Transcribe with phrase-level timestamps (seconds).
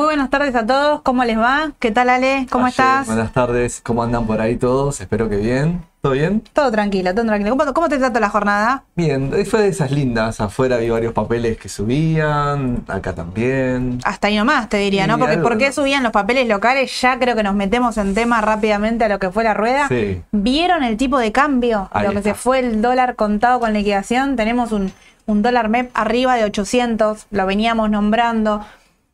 [0.00, 1.72] Muy buenas tardes a todos, ¿cómo les va?
[1.78, 2.46] ¿Qué tal Ale?
[2.50, 3.06] ¿Cómo Ayer, estás?
[3.06, 4.98] Buenas tardes, ¿cómo andan por ahí todos?
[4.98, 5.84] Espero que bien.
[6.00, 6.42] ¿Todo bien?
[6.54, 7.54] Todo tranquilo, todo tranquilo.
[7.54, 8.84] ¿Cómo, cómo te trata la jornada?
[8.96, 10.40] Bien, eh, fue de esas lindas.
[10.40, 13.98] Afuera vi varios papeles que subían, acá también.
[14.02, 15.18] Hasta ahí nomás, te diría, ¿no?
[15.18, 15.72] Porque algo, ¿por qué ¿no?
[15.74, 16.98] subían los papeles locales?
[17.02, 19.86] Ya creo que nos metemos en tema rápidamente a lo que fue la rueda.
[19.88, 20.22] Sí.
[20.32, 21.90] ¿Vieron el tipo de cambio?
[21.92, 22.30] Ahí lo que está.
[22.30, 24.36] se fue el dólar contado con liquidación.
[24.36, 24.92] Tenemos un,
[25.26, 28.64] un dólar MEP arriba de 800, lo veníamos nombrando.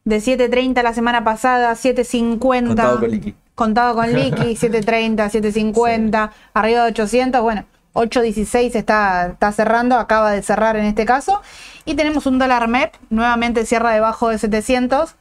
[0.06, 2.66] De 7.30 la semana pasada, 7.50.
[2.68, 3.34] Contado con liqui.
[3.56, 10.42] Contado con liqui, 7.30, 7.50, arriba de 800, bueno, 8.16 está, está cerrando, acaba de
[10.42, 11.42] cerrar en este caso.
[11.84, 15.16] Y tenemos un dólar MEP, nuevamente cierra debajo de 700,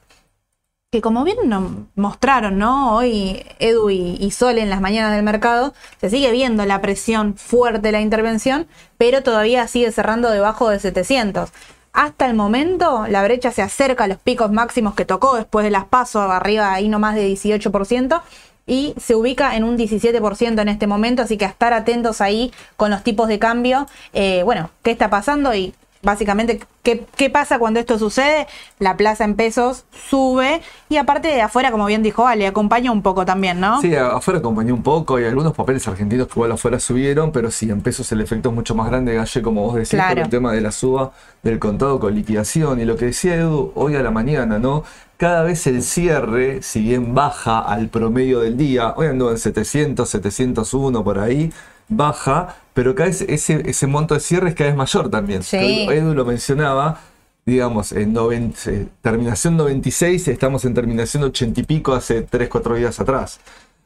[0.91, 1.63] que como bien nos
[1.95, 2.95] mostraron, ¿no?
[2.95, 7.35] Hoy Edu y, y Sol en las mañanas del mercado, se sigue viendo la presión
[7.35, 8.67] fuerte de la intervención,
[8.99, 11.51] pero todavía sigue cerrando debajo de 700.
[11.95, 15.71] Hasta el momento, la brecha se acerca a los picos máximos que tocó después de
[15.71, 18.21] las pasos, arriba ahí no más de 18%,
[18.67, 22.51] y se ubica en un 17% en este momento, así que a estar atentos ahí
[22.75, 23.87] con los tipos de cambio.
[24.11, 25.55] Eh, bueno, ¿qué está pasando?
[25.55, 25.73] Y
[26.05, 28.47] básicamente, ¿qué, ¿qué pasa cuando esto sucede?
[28.79, 33.01] La plaza en pesos sube y aparte de afuera, como bien dijo Ale, acompaña un
[33.01, 33.81] poco también, ¿no?
[33.81, 35.17] Sí, afuera acompañó un poco.
[35.17, 38.55] Hay algunos papeles argentinos que igual afuera subieron, pero sí, en pesos el efecto es
[38.55, 40.15] mucho más grande, Galle, como vos decís, Claro.
[40.15, 41.11] por el tema de la suba
[41.43, 42.79] del contado con liquidación.
[42.79, 44.83] Y lo que decía Edu hoy a la mañana, ¿no?
[45.17, 50.07] Cada vez el cierre, si bien baja al promedio del día, hoy ando en 700,
[50.09, 51.51] 701 por ahí,
[51.87, 55.43] baja, pero cada vez ese, ese monto de cierre es cada vez mayor también.
[55.43, 55.87] Sí.
[55.89, 56.99] Edu lo mencionaba,
[57.45, 62.75] digamos, en noven- eh, terminación 96, estamos en terminación 80 y pico hace 3, 4
[62.75, 63.39] días atrás.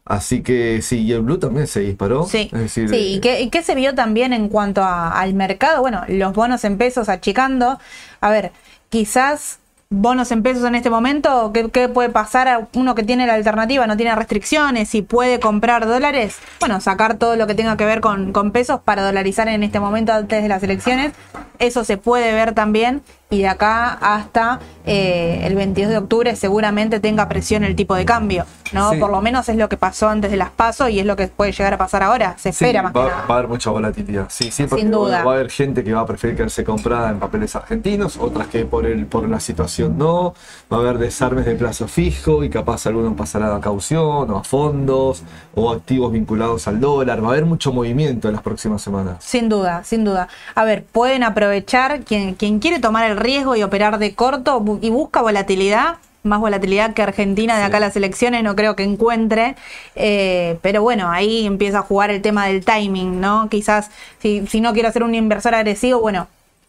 [0.05, 2.25] Así que sí, y el blue también se disparó.
[2.25, 2.95] Sí, Es decir, sí.
[2.95, 5.81] ¿Y eh, qué, y qué se vio también en cuanto a- al mercado?
[5.81, 7.79] Bueno, los bonos en pesos achicando.
[8.21, 8.51] A ver,
[8.89, 9.58] quizás
[9.91, 13.87] bonos en pesos en este momento, ¿qué, puede pasar a uno que tiene la alternativa,
[13.87, 16.37] no tiene restricciones y puede comprar dólares?
[16.59, 19.79] Bueno, sacar todo lo que tenga que ver con, con pesos para dolarizar en este
[19.79, 21.13] momento antes de las elecciones.
[21.57, 23.01] Eso se puede ver también.
[23.31, 28.03] Y de acá hasta eh, el 22 de octubre seguramente tenga presión el tipo de
[28.03, 28.89] cambio, ¿no?
[28.89, 28.97] Sí.
[28.97, 31.27] Por lo menos es lo que pasó antes de las pasos y es lo que
[31.27, 32.33] puede llegar a pasar ahora.
[32.37, 33.25] Se Sí, espera más que va, nada.
[33.29, 34.25] va a haber mucha volatilidad.
[34.31, 35.23] Sí, sí, porque Sin duda.
[35.23, 38.65] va a haber gente que va a preferir quedarse comprada en papeles argentinos, otras que
[38.65, 40.33] por el por la situación no.
[40.73, 44.43] Va a haber desarmes de plazo fijo y capaz algunos pasarán a caución o a
[44.43, 45.21] fondos
[45.53, 47.23] o activos vinculados al dólar.
[47.23, 49.17] Va a haber mucho movimiento en las próximas semanas.
[49.19, 50.29] Sin duda, sin duda.
[50.55, 54.89] A ver, pueden aprovechar quien, quien quiere tomar el riesgo y operar de corto y
[54.89, 59.55] busca volatilidad, más volatilidad que Argentina de acá a las elecciones, no creo que encuentre.
[59.95, 63.47] Eh, pero bueno, ahí empieza a jugar el tema del timing, ¿no?
[63.49, 63.89] Quizás
[64.21, 66.27] si, si no quiero ser un inversor agresivo, bueno,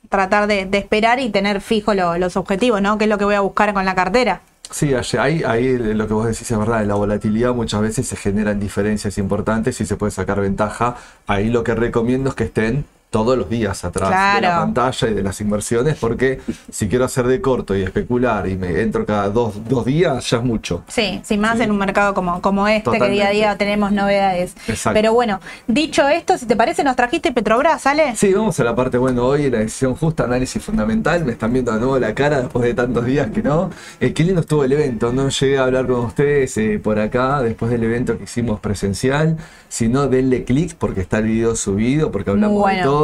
[0.08, 2.96] tratar de, de esperar y tener fijo lo- los objetivos, ¿no?
[2.98, 4.40] Que es lo que voy a buscar con la cartera.
[4.70, 8.60] Sí, ahí, ahí lo que vos decís es verdad, la volatilidad muchas veces se generan
[8.60, 10.94] diferencias importantes y se puede sacar ventaja.
[11.26, 15.14] Ahí lo que recomiendo es que estén todos los días atrás de la pantalla y
[15.14, 16.40] de las inversiones, porque
[16.70, 20.38] si quiero hacer de corto y especular y me entro cada dos, dos días, ya
[20.38, 20.82] es mucho.
[20.88, 21.64] Sí, sin más Sí.
[21.64, 24.54] en un mercado como, como este, que día a día tenemos novedades.
[24.68, 24.94] Exacto.
[24.96, 28.14] Pero bueno, dicho esto, si te parece, nos trajiste Petrobras, ¿sale?
[28.14, 31.72] Sí, vamos a la parte, bueno, hoy la decisión justa, análisis fundamental, me están viendo
[31.72, 33.70] de nuevo la cara después de tantos días que no.
[33.98, 37.42] Eh, qué lindo estuvo el evento, no llegué a hablar con ustedes eh, por acá
[37.42, 39.36] después del evento que hicimos presencial,
[39.68, 42.78] sino denle clic porque está el video subido, porque hablamos bueno.
[42.78, 42.99] de todo,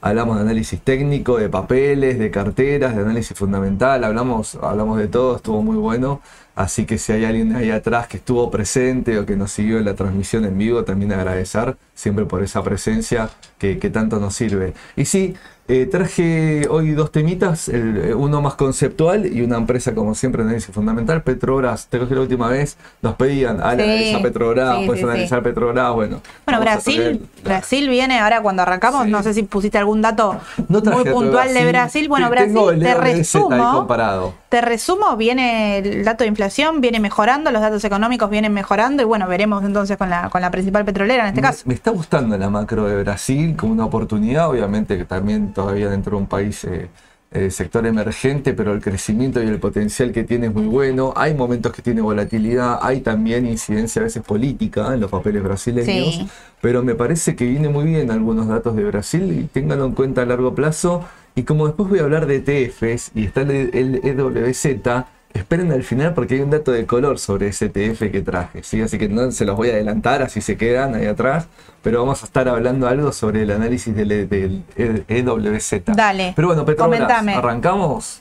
[0.00, 5.36] hablamos de análisis técnico, de papeles, de carteras, de análisis fundamental, hablamos, hablamos de todo,
[5.36, 6.20] estuvo muy bueno.
[6.54, 9.84] Así que si hay alguien ahí atrás que estuvo presente o que nos siguió en
[9.84, 14.74] la transmisión en vivo, también agradecer siempre por esa presencia que, que tanto nos sirve.
[14.96, 15.36] Y sí,
[15.68, 20.42] eh, traje hoy dos temitas, el- eh, uno más conceptual y una empresa como siempre
[20.42, 21.86] de análisis fundamental, Petrobras.
[21.88, 25.10] Te que la última vez nos pedían, Ale, Sí, analiza Petrobras, sí, puedes sí, sí.
[25.12, 26.20] analizar Petrobras, bueno.
[26.46, 29.10] Bueno, a Brasil, Brasil viene ahora cuando arrancamos, Sí.
[29.10, 30.38] no sé si pusiste algún dato
[30.68, 32.08] No muy puntual de Brasil.
[32.08, 34.34] Bueno, Brasil, el te resumo, comparado.
[34.48, 39.04] te resumo, viene el dato de inflación, viene mejorando, los datos económicos vienen mejorando y
[39.06, 41.62] bueno, veremos entonces con la, con la principal petrolera en este Me- caso.
[41.66, 46.12] Me, está gustando la macro de Brasil como una oportunidad, obviamente que también todavía dentro
[46.16, 46.88] de un país eh,
[47.32, 51.12] eh, sector emergente, pero el crecimiento y el potencial que tiene es muy bueno.
[51.16, 56.14] Hay momentos que tiene volatilidad, hay también incidencia a veces política en los papeles brasileños,
[56.14, 56.28] Sí.
[56.60, 60.22] pero me parece que viene muy bien algunos datos de Brasil y ténganlo en cuenta
[60.22, 61.04] a largo plazo.
[61.34, 64.64] Y como después voy a hablar de ETFs y está el, el EWZ,
[65.34, 68.80] esperen al final porque hay un dato de color sobre ese ETF que traje, ¿sí?
[68.82, 71.46] Así que no se los voy a adelantar, así se quedan ahí atrás,
[71.82, 74.62] pero vamos a estar hablando algo sobre el análisis del, del
[75.08, 75.72] EWZ.
[75.86, 77.34] Dale, Pero bueno, Petrobras, comentame.
[77.34, 78.20] arrancamos.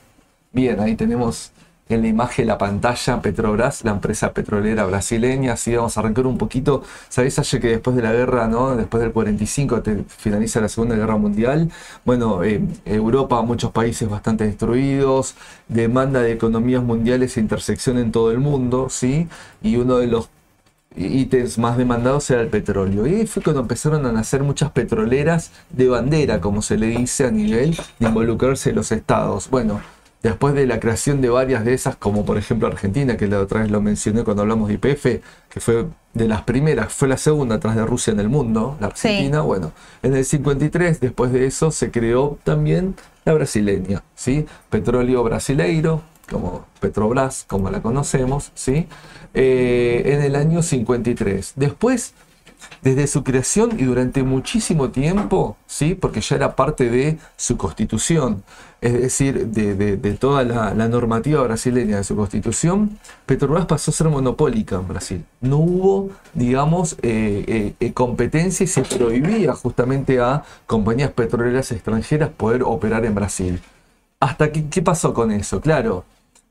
[0.52, 1.52] Bien, ahí tenemos
[1.90, 5.54] en la imagen, la pantalla, Petrobras, la empresa petrolera brasileña.
[5.54, 6.84] Así vamos a arrancar un poquito.
[7.10, 8.76] Sabéis ayer que después de la guerra, ¿no?
[8.76, 11.70] Después del 45 te finaliza la Segunda Guerra Mundial.
[12.06, 15.36] Bueno, eh, Europa, muchos países bastante destruidos,
[15.68, 19.28] demanda de economías mundiales e intersección en todo el mundo, ¿sí?
[19.62, 20.30] Y uno de los
[20.96, 23.06] ítems más demandados era el petróleo.
[23.08, 27.32] Y fue cuando empezaron a nacer muchas petroleras de bandera, como se le dice, a
[27.32, 29.50] nivel de involucrarse los estados.
[29.50, 29.82] Bueno,
[30.24, 33.62] después de la creación de varias de esas, como por ejemplo Argentina, que la otra
[33.62, 35.04] vez lo mencioné cuando hablamos de IPF,
[35.50, 38.88] que fue de las primeras, fue la segunda atrás de Rusia en el mundo, la
[38.88, 39.72] Argentina, bueno,
[40.02, 44.46] en el 53, después de eso, se creó también la brasileña, ¿sí?
[44.70, 48.88] Petróleo brasileiro, como Petrobras, como la conocemos, ¿sí?
[49.34, 51.54] Eh, en el año 53.
[51.56, 52.14] Después,
[52.82, 55.96] desde su creación y durante muchísimo tiempo, ¿sí?
[55.96, 58.44] porque ya era parte de su constitución,
[58.80, 64.76] es decir, de, toda la, normativa brasileña de su constitución, Petrobras pasó a ser monopólica
[64.76, 65.26] en Brasil.
[65.42, 72.64] No hubo, digamos, eh, eh, competencia y se prohibía justamente a compañías petroleras extranjeras poder
[72.64, 73.62] operar en Brasil.
[74.20, 75.60] ¿Hasta qué, qué pasó con eso?
[75.60, 76.06] Claro,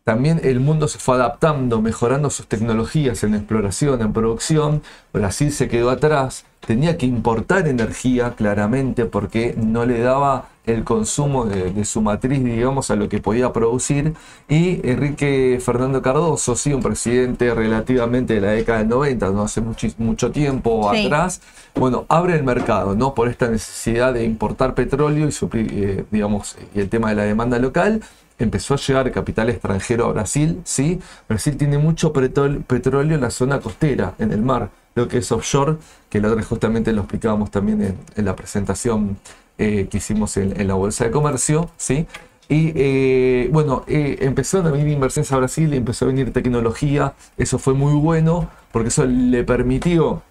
[0.07, 4.83] también el mundo se fue adaptando, mejorando sus tecnologías en exploración, en producción.
[5.13, 11.45] Brasil se quedó atrás, tenía que importar energía claramente porque no le daba el consumo
[11.47, 14.15] de, su matriz, digamos, a lo que podía producir.
[14.49, 19.61] Y Enrique Fernando Cardoso, sí, un presidente relativamente de la década del 90, no hace
[19.61, 21.41] mucho, mucho tiempo atrás,
[21.75, 23.13] bueno, abre el mercado, ¿no?
[23.13, 27.59] Por esta necesidad de importar petróleo y, eh, digamos, y el tema de la demanda
[27.59, 28.03] local
[28.39, 31.01] empezó a llegar capital extranjero a Brasil, ¿sí?
[31.29, 35.77] Brasil tiene mucho petróleo en la zona costera, en el mar, lo que es offshore,
[36.09, 39.19] que la justamente lo explicábamos también en, la presentación
[39.59, 42.07] eh, que hicimos en, la Bolsa de Comercio, ¿sí?
[42.49, 47.59] Y eh, bueno, eh, empezaron a venir inversiones a Brasil, empezó a venir tecnología, eso
[47.59, 50.23] fue muy bueno, porque eso le permitió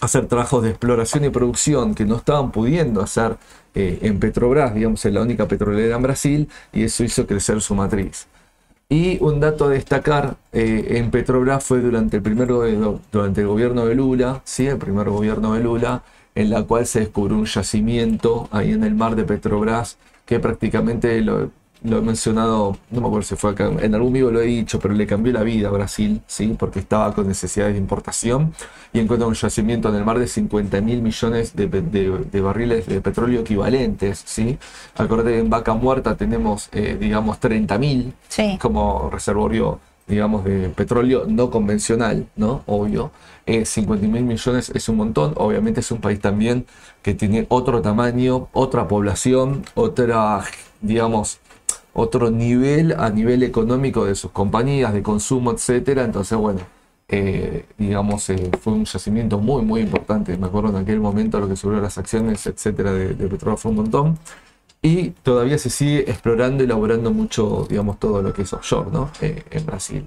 [0.00, 3.36] hacer trabajos de exploración y producción que no estaban pudiendo hacer
[3.74, 7.74] eh, en Petrobras, digamos, en la única petrolera en Brasil, y eso hizo crecer su
[7.74, 8.26] matriz.
[8.88, 12.62] Y un dato a destacar eh, en Petrobras fue durante el, primero
[13.12, 14.66] durante gobierno de Lula, ¿sí?
[14.66, 16.02] el primer gobierno de Lula,
[16.34, 21.20] en la cual se descubrió un yacimiento ahí en el mar de Petrobras que prácticamente
[21.20, 21.50] lo,
[21.82, 24.78] lo he mencionado, no me acuerdo si fue acá, en algún vivo lo he dicho,
[24.78, 26.56] pero le cambió la vida a Brasil, ¿sí?
[26.58, 28.52] porque estaba con necesidades de importación
[28.92, 33.40] y encuentra un yacimiento en el mar de 50 mil millones de, barriles de petróleo
[33.40, 34.22] equivalentes.
[34.24, 34.58] ¿sí?
[34.96, 38.14] Acordé, en Vaca Muerta tenemos, eh, digamos, 30 mil
[38.58, 42.62] como reservorio digamos, de petróleo no convencional, ¿no?
[42.66, 43.12] Obvio.
[43.44, 45.34] Eh, 50 mil millones es un montón.
[45.36, 46.66] Obviamente es un país también
[47.02, 50.44] que tiene otro tamaño, otra población, otra,
[50.80, 51.40] digamos,
[51.98, 56.04] otro nivel a nivel económico de sus compañías, de consumo, etcétera.
[56.04, 56.60] Entonces, bueno,
[57.08, 60.36] eh, digamos, eh, fue un yacimiento muy, muy importante.
[60.36, 63.78] Me acuerdo en aquel momento lo que subió las acciones, etcétera, de, petróleo fue un
[63.78, 64.18] montón.
[64.80, 69.10] Y todavía se sigue explorando y elaborando mucho, digamos, todo lo que es offshore, ¿no?
[69.20, 70.06] Eh, en Brasil.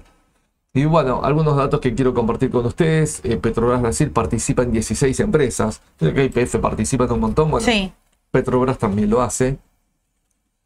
[0.72, 3.20] Y bueno, algunos datos que quiero compartir con ustedes.
[3.42, 5.82] Petrobras Brasil participa en 16 empresas.
[5.98, 7.50] Que IPF participa en un montón.
[7.50, 7.92] Bueno, sí.
[8.30, 9.58] Petrobras también lo hace.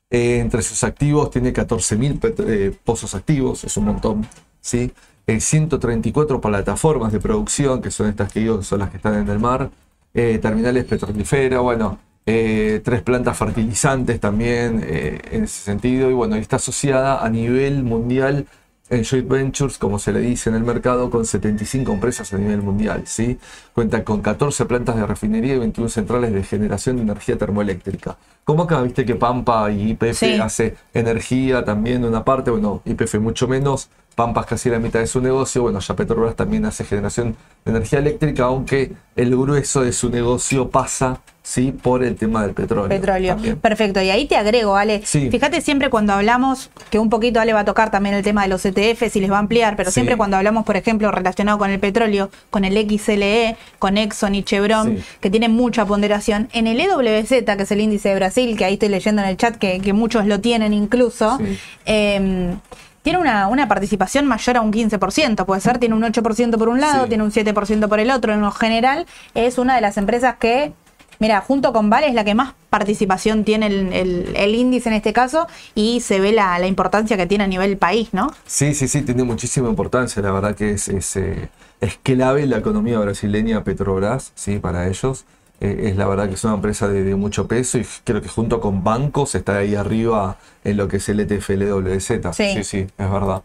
[0.09, 4.27] Eh, entre sus activos tiene 14.000 eh, pozos activos, es un montón.
[4.61, 4.93] ¿sí?
[5.27, 9.29] 134 eh, plataformas de producción, que son estas que digo, son las que están en
[9.29, 9.71] el mar.
[10.13, 16.11] terminales petrolíferas, bueno, tres plantas fertilizantes también en ese sentido.
[16.11, 18.47] Y bueno, está asociada a nivel mundial
[18.89, 22.63] en Joint Ventures, como se le dice en el mercado, con 75 empresas a nivel
[22.63, 23.03] mundial.
[23.07, 23.39] ¿sí?
[23.75, 28.17] Cuenta con 14 plantas de refinería y 21 centrales de generación de energía termoeléctrica.
[28.45, 33.17] Como acá viste que Pampa y IPF hace energía también de una parte, bueno, IPF
[33.17, 36.87] mucho menos, Pampa es casi la mitad de su negocio, bueno, ya Petrobras también hace
[36.87, 41.71] generación de energía eléctrica, aunque el grueso de su negocio pasa ¿sí?
[41.71, 42.89] por el tema del petróleo.
[42.89, 43.37] Petróleo.
[43.61, 44.01] Perfecto.
[44.03, 45.01] Y ahí te agrego, Ale.
[45.01, 48.49] Fíjate siempre cuando hablamos, que un poquito Ale va a tocar también el tema de
[48.49, 51.71] los ETFs y les va a ampliar, pero siempre cuando hablamos, por ejemplo, relacionado con
[51.71, 56.81] el petróleo, con el XLE, con Exxon y Chevron, que tienen mucha ponderación, en el
[56.81, 59.93] EWZ, que es el índice de Brasil, que ahí estoy leyendo en el chat que,
[59.93, 61.39] muchos lo tienen incluso,
[61.85, 62.59] em,
[63.07, 67.07] tiene una, participación mayor a un 15%, puede ser, tiene un 8% por un lado,
[67.07, 70.73] tiene un 7% por el otro, en lo general es una de las empresas que
[71.19, 75.47] Mira, junto con Vale es la que más participación tiene el, índice en este caso
[75.75, 78.35] y se ve la, importancia que tiene a nivel país, ¿no?
[78.45, 80.21] Sí, sí, sí, tiene muchísima importancia.
[80.21, 81.49] La verdad que es, es, eh,
[81.81, 84.59] es clave la economía brasileña Petrobras, ¿sí?
[84.59, 85.25] Para ellos.
[85.61, 88.61] Eh, es la verdad que es una empresa de, mucho peso y creo que junto
[88.61, 92.33] con bancos está ahí arriba en lo que es el ETF LWZ.
[92.33, 93.43] Sí, sí, sí es verdad.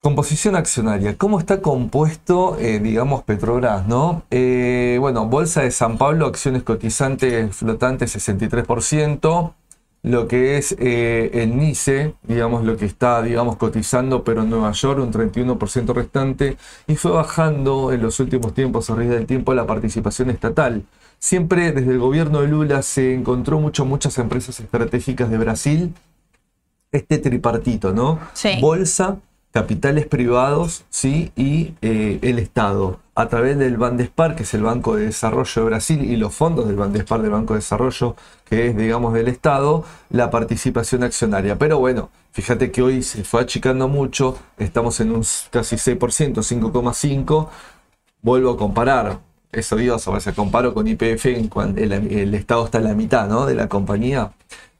[0.00, 1.18] Composición accionaria.
[1.18, 4.22] ¿Cómo está compuesto, eh, digamos, Petrobras, no?
[4.30, 9.52] Eh, bueno, Bolsa de San Pablo, acciones cotizantes flotantes 63%.
[10.02, 14.72] Lo que es eh, el NICE, digamos, lo que está, digamos, cotizando, pero en Nueva
[14.72, 16.56] York, un 31% restante.
[16.86, 20.84] Y fue bajando en los últimos tiempos, a raíz del tiempo, la participación estatal.
[21.18, 25.94] Siempre desde el gobierno de Lula se encontró mucho, muchas empresas estratégicas de Brasil.
[26.92, 28.20] Este tripartito, ¿no?
[28.34, 28.50] Sí.
[28.60, 29.18] Bolsa,
[29.52, 31.32] capitales privados ¿sí?
[31.36, 35.68] y eh, el Estado a través del Bandespar, que es el Banco de Desarrollo de
[35.68, 39.84] Brasil, y los fondos del Bandespar del Banco de Desarrollo, que es, digamos, del Estado,
[40.08, 41.58] la participación accionaria.
[41.58, 47.48] Pero bueno, fíjate que hoy se fue achicando mucho, estamos en un casi 6%, 5,5%.
[48.22, 49.18] Vuelvo a comparar,
[49.50, 52.94] eso digo, o sea, comparo con IPF, en cuando el, el Estado está en la
[52.94, 53.46] mitad ¿no?
[53.46, 54.30] de la compañía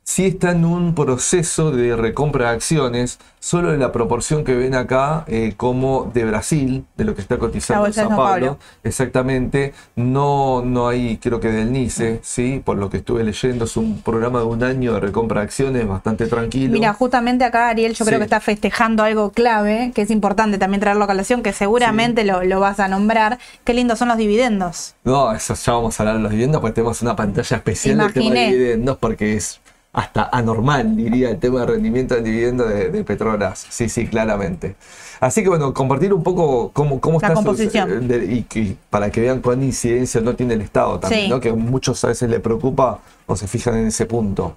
[0.08, 4.74] sí está en un proceso de recompra de acciones, solo en la proporción que ven
[4.74, 10.62] acá eh, como de Brasil, de lo que está cotizando en Sao Paulo, exactamente, no,
[10.64, 12.62] no hay, creo que del NICE, ¿sí?
[12.64, 15.86] por lo que estuve leyendo, es un programa de un año de recompra de acciones
[15.86, 16.72] bastante tranquilo.
[16.72, 20.80] Mira, justamente acá Ariel yo creo que está festejando algo clave, que es importante también
[20.80, 23.38] traerlo a colación, que seguramente lo, lo, vas a nombrar.
[23.62, 24.94] Qué lindos son los dividendos.
[25.04, 28.08] No, eso ya vamos a hablar de los dividendos, porque tenemos una pantalla especial de
[28.08, 29.60] tema de dividendos, porque es
[29.92, 33.66] hasta anormal, diría, el tema de rendimiento del dividendo de, Petrobras.
[33.70, 34.76] Sí, sí, claramente.
[35.20, 38.08] Así que bueno, compartir un poco cómo, cómo está composición.
[38.10, 41.40] Eh, y, para que vean cuán incidencia no tiene el Estado también, ¿no?
[41.40, 44.56] que muchos a veces le preocupa o se fijan en ese punto.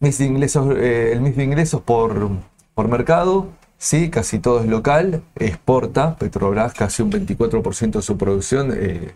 [0.00, 2.28] Mis ingresos, eh, el de ingresos por,
[2.74, 3.46] por mercado,
[3.78, 8.72] sí, casi todo es local, exporta, Petrobras casi un 24% de su producción.
[8.74, 9.12] Eh,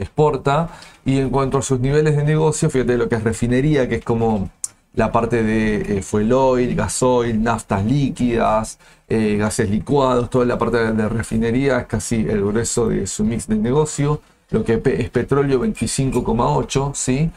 [0.00, 0.70] exporta
[1.04, 4.04] y en cuanto a sus niveles de negocio, fíjate lo que es refinería, que es
[4.04, 4.48] como
[4.94, 8.78] la parte de eh, fuel oil, gasoil, naftas líquidas,
[9.08, 13.46] eh, gases licuados, toda la parte de, refinería es casi el grueso de su mix
[13.46, 14.20] de negocio.
[14.50, 17.30] Lo que es petróleo 25,8, ¿sí?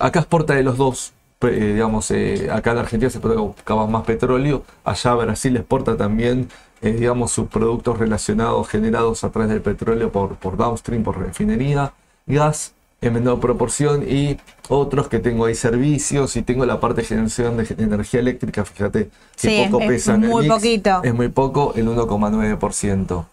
[0.00, 2.10] Acá exporta de los dos, eh, digamos,
[2.50, 6.48] acá en Argentina se buscar más petróleo, allá Brasil exporta también,
[6.82, 11.92] digamos, sus productos relacionados, generados a través del petróleo por downstream, por refinería,
[12.26, 14.38] gas en menor proporción y
[14.68, 19.10] otros que tengo ahí servicios y tengo la parte de generación de energía eléctrica, fíjate,
[19.40, 21.02] que poco pesa es muy poquito.
[21.04, 23.26] Es muy poco, el 1,9%.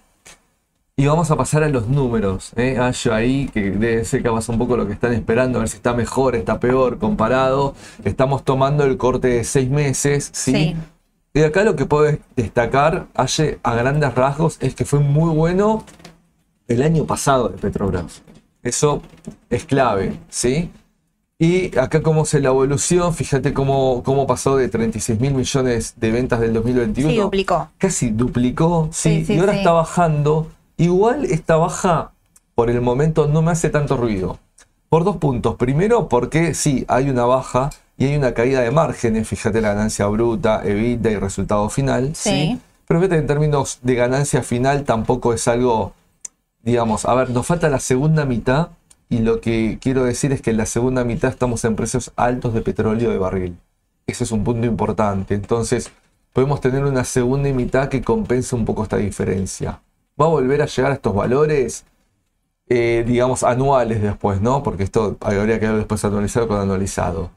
[0.95, 2.51] Y vamos a pasar a los números.
[2.55, 2.77] ¿eh?
[2.77, 5.69] Hallo ahí, que debe ser que pasa un poco lo que están esperando, a ver
[5.69, 7.73] si está mejor, está peor comparado.
[8.03, 10.75] Estamos tomando el corte de seis meses, ¿sí?
[11.33, 15.83] Y acá lo que puedo destacar, a grandes rasgos, es que fue muy bueno
[16.67, 18.21] el año pasado de Petrobras.
[18.63, 19.01] Eso
[19.49, 20.71] es clave, ¿sí?
[21.37, 26.11] Y acá cómo se la evolución, fíjate cómo, cómo pasó de 36 mil millones de
[26.11, 27.09] ventas del 2021.
[27.09, 27.69] Sí, duplicó.
[27.77, 29.25] Casi duplicó, sí.
[29.27, 30.49] y ahora está bajando.
[30.77, 32.11] Igual esta baja,
[32.55, 34.39] por el momento, no me hace tanto ruido.
[34.87, 35.55] Por dos puntos.
[35.55, 39.27] Primero, porque sí, hay una baja y hay una caída de márgenes.
[39.27, 42.11] Fíjate la ganancia bruta, evita y resultado final.
[42.15, 42.59] Sí.
[42.87, 45.93] Pero fíjate en términos de ganancia final tampoco es algo
[46.63, 48.69] digamos, a ver, nos falta la segunda mitad
[49.09, 52.53] y lo que quiero decir es que en la segunda mitad estamos en precios altos
[52.53, 53.57] de petróleo de barril.
[54.07, 55.35] Ese es un punto importante.
[55.35, 55.91] Entonces,
[56.33, 59.81] podemos tener una segunda mitad que compense un poco esta diferencia.
[60.19, 61.85] ¿Va a volver a llegar a estos valores?
[62.69, 64.63] Eh, digamos, anuales después, ¿no?
[64.63, 67.31] Porque esto habría que ver después anualizado con anualizado.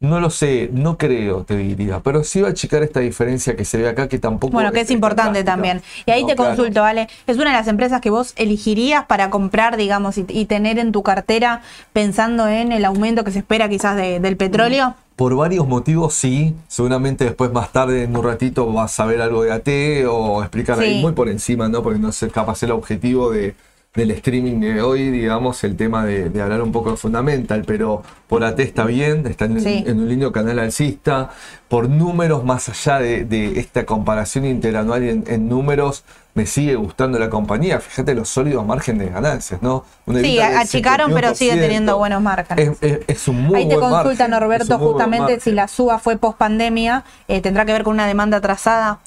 [0.00, 3.64] No lo sé, no creo, te diría, pero sí va a achicar esta diferencia que
[3.64, 4.52] se ve acá que tampoco...
[4.52, 5.82] Bueno, que es importante también.
[6.06, 7.08] Y ahí te consulto, ¿vale?
[7.26, 11.02] ¿Es una de las empresas que vos elegirías para comprar, digamos, y, tener en tu
[11.02, 11.62] cartera
[11.92, 14.94] pensando en el aumento que se espera quizás del petróleo?
[15.16, 19.42] Por varios motivos sí, seguramente después más tarde en un ratito vas a ver algo
[19.42, 21.82] de AT o explicar ahí muy por encima, ¿no?
[21.82, 23.56] Porque no sé capaz el objetivo de
[23.94, 28.44] del streaming de hoy, digamos, el tema de, hablar un poco de fundamental, pero por
[28.44, 31.30] AT está bien, está en, un lindo canal alcista,
[31.68, 36.04] por números más allá de, esta comparación interanual en, números,
[36.34, 39.84] me sigue gustando la compañía, fíjate los sólidos márgenes de ganancias, ¿no?
[40.20, 42.76] sí, achicaron, pero sigue teniendo buenos márgenes.
[42.80, 47.40] Es, un muy Ahí te consulta Norberto justamente si la suba fue post pandemia, eh,
[47.40, 49.00] tendrá que ver con una demanda atrasada.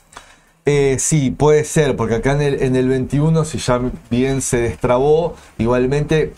[0.65, 4.57] Eh, sí, puede ser, porque acá en el, en el 21, si ya bien se
[4.57, 6.33] destrabó, igualmente,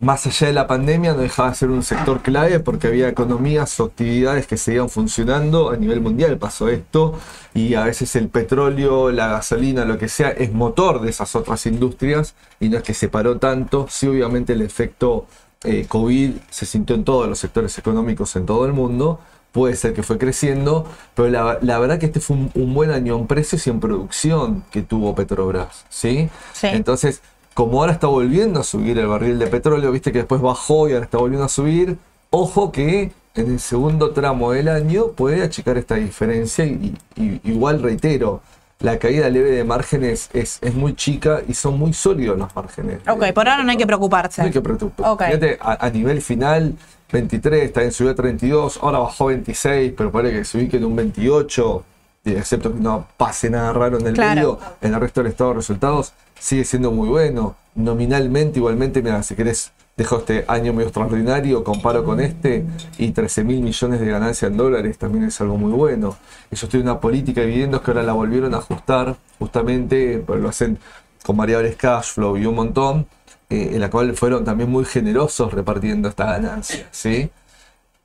[0.00, 3.78] más allá de la pandemia, no dejaba de ser un sector clave porque había economías
[3.80, 6.38] o actividades que seguían funcionando a nivel mundial.
[6.38, 7.18] Pasó esto
[7.54, 11.66] y a veces el petróleo, la gasolina, lo que sea, es motor de esas otras
[11.66, 13.86] industrias y no es que se paró tanto.
[13.90, 15.26] Sí, obviamente el efecto
[15.64, 19.18] eh, COVID se sintió en todos los sectores económicos en todo el mundo,
[19.52, 22.90] puede ser que fue creciendo, pero la, la verdad que este fue un, un, buen
[22.90, 26.28] año en precios y en producción que tuvo Petrobras, ¿sí?
[26.52, 26.68] Sí.
[26.68, 27.22] Entonces,
[27.54, 30.92] como ahora está volviendo a subir el barril de petróleo, viste que después bajó y
[30.92, 31.98] ahora está volviendo a subir,
[32.30, 37.82] ojo que en el segundo tramo del año puede achicar esta diferencia y, y igual
[37.82, 38.42] reitero,
[38.80, 43.00] la caída leve de márgenes es, es, muy chica y son muy sólidos los márgenes.
[43.08, 44.40] Ok, por ahora no hay que preocuparse.
[44.40, 45.10] No hay que preocuparse.
[45.12, 45.26] Okay.
[45.28, 46.76] Fíjate, a, a, nivel final,
[47.12, 50.84] 23, también subió a 32, ahora bajó a 26, pero parece que se ubique en
[50.84, 51.84] un 28,
[52.24, 54.34] excepto que no pase nada raro en el Claro.
[54.34, 57.56] medio, en el resto del estado de resultados, sigue siendo muy bueno.
[57.74, 62.64] Nominalmente, igualmente, mira, si querés, dejo este año medio extraordinario, comparo con este,
[62.98, 66.16] y 13 mil millones de ganancia en dólares también es algo muy bueno.
[66.52, 70.48] Ellos tienen una política de dividendos que ahora la volvieron a ajustar, justamente, pues lo
[70.48, 70.78] hacen
[71.24, 73.06] con variables cash flow y un montón,
[73.50, 77.30] eh, en la cual fueron también muy generosos repartiendo esta ganancia, ¿sí?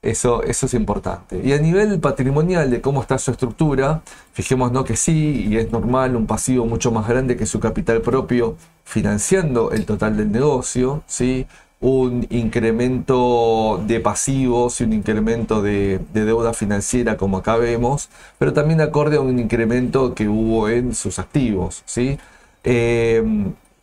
[0.01, 1.39] Eso, eso es importante.
[1.43, 4.01] Y a nivel patrimonial de cómo está su estructura,
[4.33, 8.57] fijémonos que sí, y es normal, un pasivo mucho más grande que su capital propio
[8.83, 11.45] financiando el total del negocio, ¿sí?
[11.83, 18.53] Un incremento de pasivos y un incremento de, de, deuda financiera como acá vemos, pero
[18.53, 21.83] también acorde a un incremento que hubo en sus activos.
[21.85, 22.17] ¿sí?
[22.63, 23.21] Eh,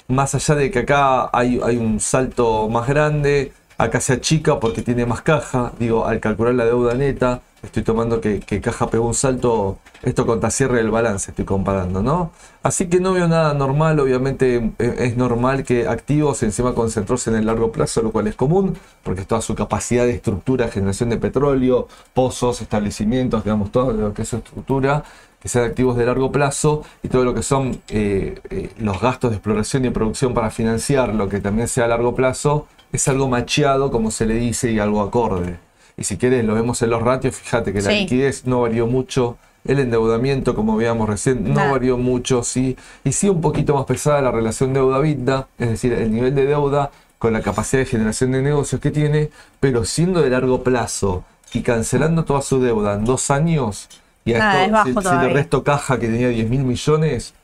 [0.08, 4.80] más allá de que acá hay, hay un salto más grande, acá se achica porque
[4.80, 9.06] tiene más caja, digo, al calcular la deuda neta, estoy tomando que, que caja pegó
[9.06, 12.32] un salto, esto contra cierre del balance estoy comparando, ¿no?
[12.62, 17.36] Así que no veo nada normal, obviamente eh, es normal que activos encima concentrarse en
[17.36, 21.18] el largo plazo, lo cual es común, porque toda su capacidad de estructura, generación de
[21.18, 25.04] petróleo, pozos, establecimientos, digamos, todo lo que es su estructura,
[25.40, 29.30] que sean activos de largo plazo y todo lo que son eh, eh, los gastos
[29.30, 33.28] de exploración y producción para financiar lo que también sea a largo plazo, es algo
[33.28, 35.69] macheado, como se le dice, y algo acorde.
[36.00, 38.00] Y si quieres, lo vemos en los ratios, fíjate que la Sí.
[38.00, 39.36] liquidez no varió mucho,
[39.66, 41.72] el endeudamiento, como veíamos recién, no Nada.
[41.72, 46.10] varió mucho, sí, y sí un poquito más pesada la relación deuda-vida, es decir, el
[46.10, 49.28] nivel de deuda con la capacidad de generación de negocios que tiene,
[49.60, 53.90] pero siendo de largo plazo y cancelando toda su deuda en dos años,
[54.24, 55.28] y a es esto, bajo si- si, le todavía.
[55.34, 57.34] resto caja que tenía 10 mil millones,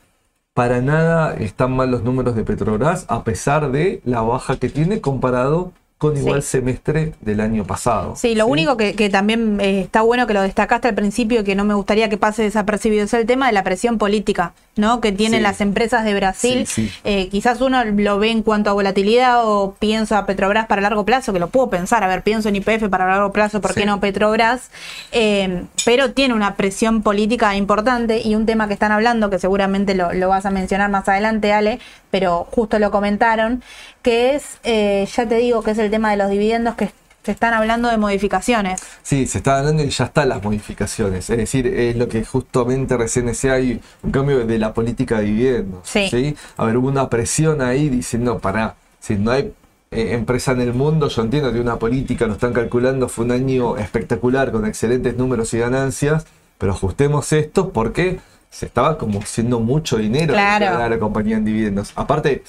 [0.55, 4.99] para nada están mal los números de Petrobras, a pesar de la baja que tiene
[5.01, 6.21] comparado con Sí.
[6.21, 8.15] igual semestre del año pasado.
[8.15, 11.55] Sí, lo único que, que también eh, está bueno que lo destacaste al principio, que
[11.55, 15.01] no me gustaría que pase desapercibido, es el tema de la presión política, ¿no?
[15.01, 15.43] Que tienen Sí.
[15.43, 16.67] las empresas de Brasil.
[17.03, 21.03] Eh, quizás uno lo ve en cuanto a volatilidad o piensa a Petrobras para largo
[21.03, 23.87] plazo, que lo puedo pensar, a ver, pienso en IPF para largo plazo, ¿por qué
[23.87, 24.69] no Petrobras?
[25.11, 29.95] Eh, pero tiene una presión política importante y un tema que están hablando, que seguramente
[29.95, 31.79] lo, lo vas a mencionar más adelante, Ale,
[32.11, 33.63] pero justo lo comentaron,
[34.07, 36.91] que es, eh, ya te digo, que es el tema de los dividendos que
[37.23, 38.79] se están hablando de modificaciones.
[39.03, 41.29] Sí, se está hablando y ya están las modificaciones.
[41.29, 45.25] Es decir, es lo que justamente recién decía, hay un cambio de la política de
[45.25, 45.81] dividendos.
[45.83, 46.37] Sí.
[46.55, 49.51] A ver, hubo una presión ahí diciendo, pará, si no hay
[49.91, 53.31] eh, empresa en el mundo, yo entiendo que una política, lo están calculando, fue un
[53.31, 56.25] año espectacular con excelentes números y ganancias,
[56.57, 60.65] pero ajustemos esto porque se estaba como haciendo mucho dinero Claro.
[60.65, 61.91] ganar la compañía en dividendos.
[61.95, 62.43] Aparte,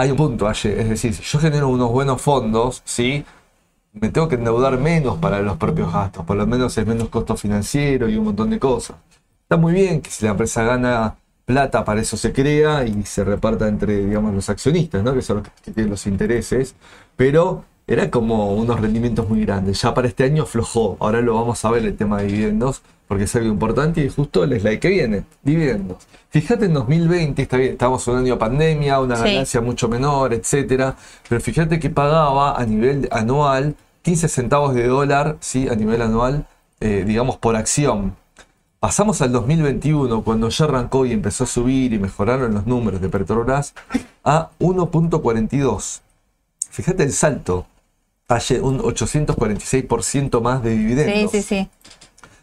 [0.00, 3.22] hay un punto, es decir, si yo genero unos buenos fondos, ¿sí?
[3.92, 7.36] me tengo que endeudar menos para los propios gastos, por lo menos es menos costo
[7.36, 8.96] financiero y un montón de cosas.
[9.42, 13.24] Está muy bien que si la empresa gana plata, para eso se crea y se
[13.24, 15.12] reparta entre, digamos, los accionistas, ¿no?
[15.12, 16.74] que son los que tienen los intereses,
[17.14, 19.82] pero era como unos rendimientos muy grandes.
[19.82, 23.24] Ya para este año aflojó, ahora lo vamos a ver el tema de dividendos, porque
[23.24, 25.98] es algo importante y justo el slide que viene, dividendos.
[26.28, 29.24] Fíjate en 2020, está bien, estamos en un año de pandemia, una Sí.
[29.24, 30.94] ganancia mucho menor, etcétera,
[31.28, 35.68] pero fíjate que pagaba a nivel anual 15 centavos de dólar, ¿sí?
[35.68, 36.46] a nivel anual,
[36.78, 38.14] eh, digamos, por acción.
[38.78, 43.08] Pasamos al 2021, cuando ya arrancó y empezó a subir y mejoraron los números de
[43.08, 43.74] Petrobras,
[44.24, 46.00] a 1.42.
[46.70, 47.66] Fíjate el salto,
[48.30, 51.30] hay un 846% más de Sí, dividendos.
[51.32, 51.68] sí, sí.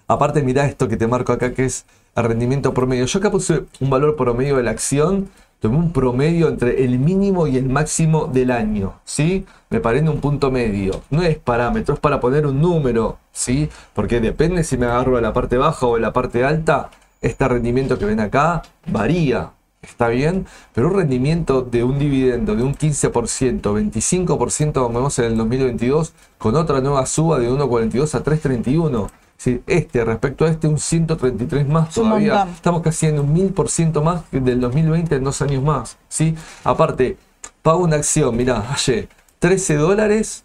[0.08, 3.06] Aparte, mira esto que te marco acá, que es el rendimiento promedio.
[3.06, 7.47] Yo acá puse un valor promedio de la acción, tomé un promedio entre el mínimo
[7.47, 9.45] y el máximo del año, ¿sí?
[9.69, 11.02] Me paré en un punto medio.
[11.10, 13.69] No es parámetro, es para poner un número, ¿sí?
[13.93, 16.89] Porque depende si me agarro a la parte baja o a la parte alta,
[17.21, 19.52] este rendimiento que ven acá varía.
[19.88, 25.26] Está bien, pero un rendimiento de un dividendo de un 15%, 25% como vemos en
[25.26, 29.10] el 2022, con otra nueva suba de 1,42 a 3,31.
[29.38, 32.47] Sí, este respecto a este un 133 más Es todavía.
[32.54, 35.97] Estamos casi en un 1000% más que del 2020 en dos años más.
[36.10, 36.36] ¿sí?
[36.63, 37.17] Aparte,
[37.62, 40.43] pago una acción, mirá, ayer, 13 dólares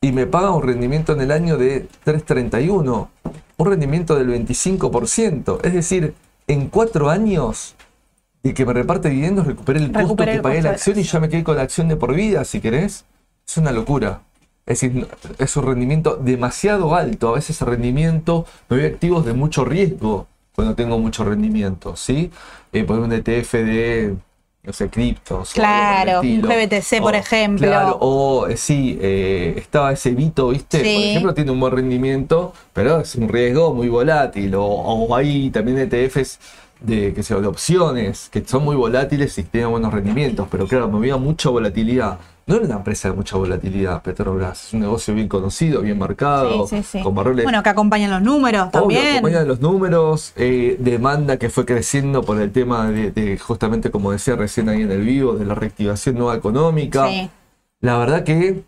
[0.00, 3.08] y me paga un rendimiento en el año de 3.31,
[3.56, 5.60] un rendimiento del 25%.
[5.64, 6.14] Es decir,
[6.46, 7.75] en cuatro años
[8.48, 11.02] de que me reparte dividendos, recuperé el costo que el pagué costo la acción y
[11.02, 13.04] ya me quedé con la acción de por vida, si querés.
[13.46, 14.22] Es una locura.
[14.66, 15.06] Es decir,
[15.38, 17.28] es un rendimiento demasiado alto.
[17.30, 21.94] A veces el rendimiento, me voy a activos de mucho riesgo cuando tengo mucho rendimiento,
[21.96, 22.30] ¿sí?
[22.72, 24.16] Eh, por un ETF de,
[24.64, 25.52] no sé, criptos.
[25.52, 26.50] Claro, el un.
[26.50, 27.68] GBTC, por ejemplo.
[27.68, 30.78] Claro, o eh, sí, eh, estaba ese Vito, ¿viste?
[30.78, 34.54] Por ejemplo, tiene un buen rendimiento, pero es un riesgo muy volátil.
[34.56, 36.40] O, o hay también ETFs
[36.80, 40.88] de, que sea, de opciones que son muy volátiles y tienen buenos rendimientos, pero claro,
[40.88, 42.18] me había mucha volatilidad.
[42.46, 44.66] No era una empresa de mucha volatilidad, Petrobras.
[44.68, 47.02] Es un negocio bien conocido, bien marcado, Sí, sí, sí.
[47.02, 49.06] con valores Bueno, que acompañan los números Obvio, también.
[49.16, 54.12] acompañan los números, eh, demanda que fue creciendo por el tema de, de, justamente como
[54.12, 57.08] decía recién ahí en el vivo, de la reactivación nueva económica.
[57.80, 58.62] La verdad que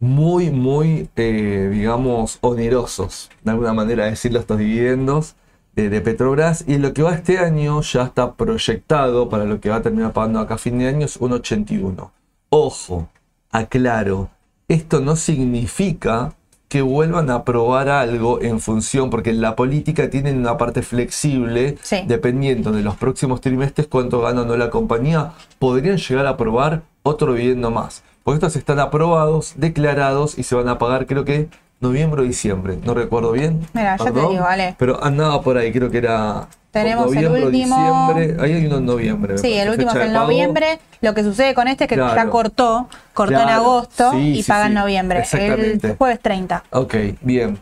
[0.00, 5.34] muy, muy, eh, digamos, onerosos, de alguna manera decirlo, estos dividendos
[5.82, 6.64] de, de Petrobras.
[6.66, 10.12] Y lo que va este año ya está proyectado para lo que va a terminar
[10.12, 12.10] pagando acá a fin de año es un 81.
[12.50, 13.08] Ojo,
[13.50, 14.28] aclaro,
[14.68, 16.32] esto no significa
[16.68, 21.78] que vuelvan a aprobar algo en función, porque en la política tienen una parte flexible,
[21.82, 22.02] Sí.
[22.06, 26.82] dependiendo de los próximos trimestres cuánto gana o no la compañía, podrían llegar a aprobar
[27.04, 28.02] otro dividendo más.
[28.22, 31.48] Porque estos están aprobados, declarados y se van a pagar creo que
[31.80, 33.66] noviembre o diciembre, no recuerdo bien.
[33.72, 34.74] Mira, ya te digo, Ale.
[34.78, 38.86] Pero andaba por ahí, creo que era Tenemos el último- diciembre, ahí hay uno en
[38.86, 39.38] noviembre.
[39.38, 40.78] Sí, el último es en noviembre.
[41.00, 42.30] Lo que sucede con este es que ya Claro.
[42.30, 45.22] cortó, cortó en agosto Sí, y sí, paga en noviembre.
[45.32, 46.64] El jueves 30.
[46.70, 47.58] Ok, bien.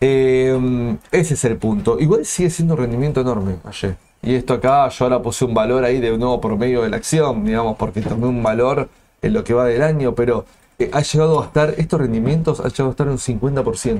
[0.00, 1.98] Eh, ese es el punto.
[1.98, 3.96] Igual sigue siendo un rendimiento enorme ayer.
[4.22, 7.44] Y esto acá, yo ahora puse un valor ahí de nuevo promedio de la acción,
[7.44, 8.88] digamos, porque tomé un valor
[9.22, 10.44] en lo que va del año, pero
[10.78, 13.98] eh, ha llegado a estar, estos rendimientos han llegado a estar un 50%.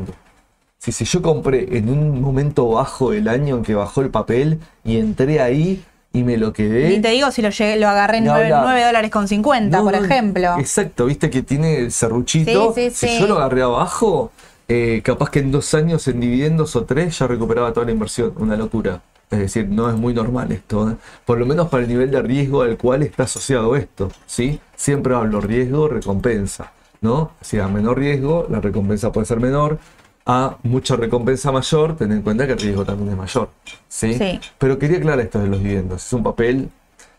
[0.79, 4.61] Si, si yo compré en un momento bajo del año en que bajó el papel
[4.85, 5.83] y entré ahí
[6.13, 6.93] y me lo quedé.
[6.95, 8.87] Y te digo si lo, llegué- lo agarré en Ni 9, hablar.
[8.87, 10.59] dólares con 50, No, por ejemplo.
[10.59, 12.73] Exacto, viste que tiene el serruchito.
[12.75, 13.21] Sí, sí, si sí.
[13.21, 14.31] yo lo agarré abajo,
[14.69, 18.33] eh, capaz que en dos años en dividendos o tres ya recuperaba toda la inversión.
[18.37, 19.01] Una locura.
[19.31, 20.91] Es decir, no es muy normal esto.
[20.91, 20.97] ¿eh?
[21.25, 24.11] Por lo menos para el nivel de riesgo al cual está asociado esto.
[24.27, 24.61] ¿sí?
[24.77, 26.73] Siempre hablo riesgo, recompensa.
[27.01, 27.33] ¿no?
[27.41, 29.79] Si a menor riesgo, la recompensa puede ser menor.
[30.27, 33.51] A mucha recompensa mayor, ten en cuenta que el riesgo también es mayor.
[33.89, 34.15] ¿sí?
[34.15, 34.41] Sí.
[34.59, 36.07] Pero quería aclarar esto de los dividendos.
[36.07, 36.71] Es un papel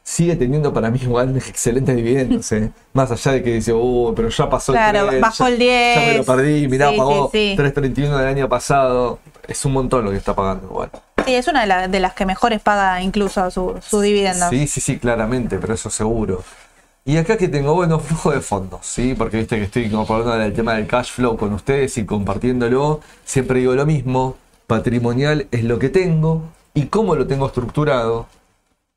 [0.08, 2.72] sigue teniendo para mí igual excelentes dividendos, ¿eh?
[2.94, 5.60] Más allá de que dice, uh, pero ya pasó Claro, el tren, bajó ya- el
[5.60, 5.96] 10.
[5.96, 7.62] Ya me lo perdí, mirá, Sí, pagó sí, sí.
[7.62, 9.20] 3.31 del año pasado.
[9.48, 10.90] Es un montón lo que está pagando igual.
[11.26, 14.50] Sí, es una de, la- de las que mejores paga incluso su, su dividendo.
[14.50, 16.44] Sí, sí, sí, claramente, pero eso seguro.
[17.04, 19.16] Y acá que tengo, bueno, flujo de fondos, ¿sí?
[19.18, 23.02] Porque viste que estoy hablando del tema del cash flow con ustedes y compartiéndolo.
[23.24, 24.36] Siempre digo lo mismo,
[24.68, 28.28] patrimonial es lo que tengo y cómo lo tengo estructurado.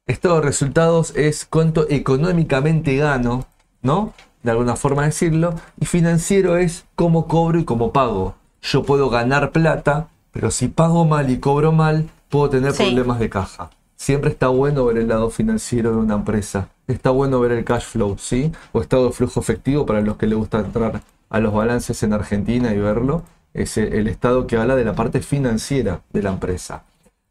[0.07, 3.45] Estado de resultados es cuánto económicamente gano,
[3.83, 4.15] ¿no?
[4.43, 5.55] De alguna forma decirlo.
[5.79, 8.35] Y financiero es cómo cobro y cómo pago.
[8.63, 12.85] Yo puedo ganar plata, pero si pago mal y cobro mal, puedo tener Sí.
[12.85, 13.71] problemas de caja.
[13.97, 16.69] Siempre está bueno ver el lado financiero de una empresa.
[16.87, 18.53] Está bueno ver el cash flow, ¿sí?
[18.73, 22.13] O estado de flujo efectivo para los que les gusta entrar a los balances en
[22.13, 23.23] Argentina y verlo.
[23.55, 26.85] Es el el estado que habla de la parte financiera de la empresa.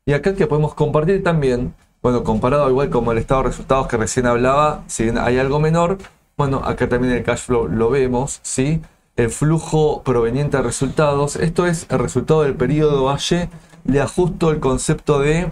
[0.05, 3.97] Y acá que podemos compartir también, bueno, comparado igual como el estado de resultados que
[3.97, 5.97] recién hablaba, si bien hay algo menor,
[6.37, 8.81] bueno, acá también el cash flow lo vemos, ¿sí?
[9.15, 13.49] El flujo proveniente de resultados, esto es el resultado del periodo Valle,
[13.87, 15.51] le ajusto el concepto de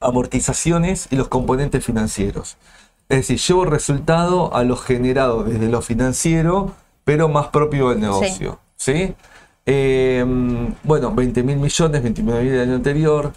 [0.00, 2.56] amortizaciones y los componentes financieros.
[3.08, 8.58] Es decir, llevo resultado a lo generado desde lo financiero, pero más propio del negocio.
[8.76, 9.14] ¿sí?
[9.64, 10.24] Eh,
[10.82, 13.32] bueno, 20 mil millones, 29 mil del año anterior.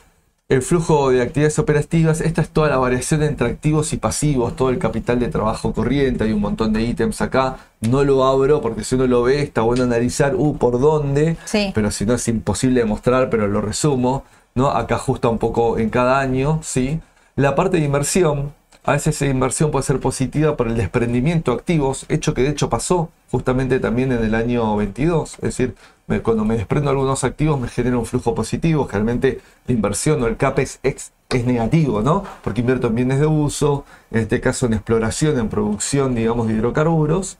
[0.50, 4.72] El flujo de actividades operativas, esta es toda la variación entre activos y pasivos, todo
[4.72, 7.58] el capital de trabajo corriente, hay un montón de ítems acá.
[7.82, 11.72] No lo abro porque si uno lo ve está bueno analizar, uh, por dónde, Sí.
[11.76, 14.24] pero si no es imposible de mostrar, pero lo resumo,
[14.56, 14.70] ¿no?
[14.72, 17.00] Acá ajusta un poco en cada año, ¿sí?
[17.36, 18.52] La parte de inversión,
[18.84, 22.50] a veces esa inversión puede ser positiva por el desprendimiento de activos, hecho que de
[22.50, 25.76] hecho pasó justamente también en el año 22, es decir,
[26.24, 30.38] cuando me desprendo algunos activos me genera un flujo positivo, generalmente la inversión o el
[30.38, 31.12] CAPEX es,
[31.46, 32.24] negativo, ¿no?
[32.44, 36.56] Porque invierto en bienes de uso, en este caso en exploración, en producción, digamos, de
[36.56, 37.38] hidrocarburos,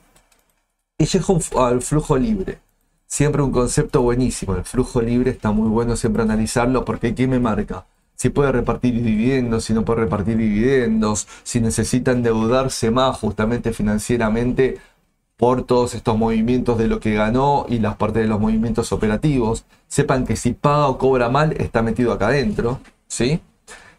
[0.96, 2.60] y llego al flujo libre.
[3.06, 4.54] Siempre un concepto buenísimo.
[4.54, 7.86] El flujo libre está muy bueno siempre analizarlo porque ¿qué me marca?
[8.14, 14.78] Si puede repartir dividendos, si no puede repartir dividendos, si necesita endeudarse más justamente financieramente,
[15.40, 19.64] por todos estos movimientos de lo que ganó y las partes de los movimientos operativos.
[19.88, 22.78] Sepan que si paga o cobra mal, está metido acá adentro.
[23.08, 23.40] ¿sí?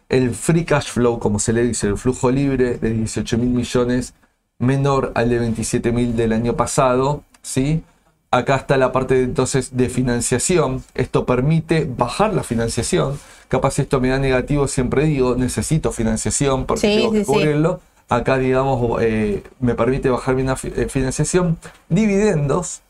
[0.08, 4.14] El free cash flow, como se le dice, el flujo libre de 18 mil millones,
[4.60, 7.24] menor al de 27 mil del año pasado.
[7.42, 7.82] ¿sí?
[8.30, 10.84] Acá está la parte de, entonces de financiación.
[10.94, 13.18] Esto permite bajar la financiación.
[13.48, 17.91] Capaz esto me da negativo, siempre digo, necesito financiación porque Sí, tengo que sí, sí.
[18.14, 21.56] Acá, digamos, eh, me permite bajar mi fi- eh, financiación.
[21.88, 22.80] Dividendos,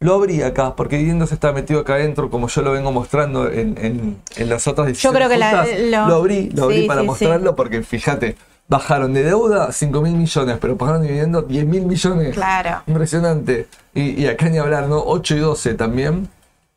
[0.00, 3.76] lo abrí acá, porque dividendos está metido acá adentro, como yo lo vengo mostrando en,
[3.78, 5.16] en- en las otras decisiones.
[5.18, 7.10] creo que la- lo- lo, abrí, lo abrí sí, para sí, sí.
[7.10, 8.36] mostrarlo, porque fíjate,
[8.68, 12.34] bajaron de deuda 5 mil millones, pero pagaron dividendos 10 mil millones.
[12.34, 12.82] Claro.
[12.86, 13.66] Impresionante.
[13.94, 15.02] Y, y acá ni hablar, ¿no?
[15.04, 16.28] 8 y 12 también.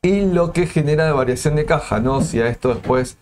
[0.01, 2.21] Y lo que genera de variación de caja, ¿no?
[2.21, 3.17] Si a esto después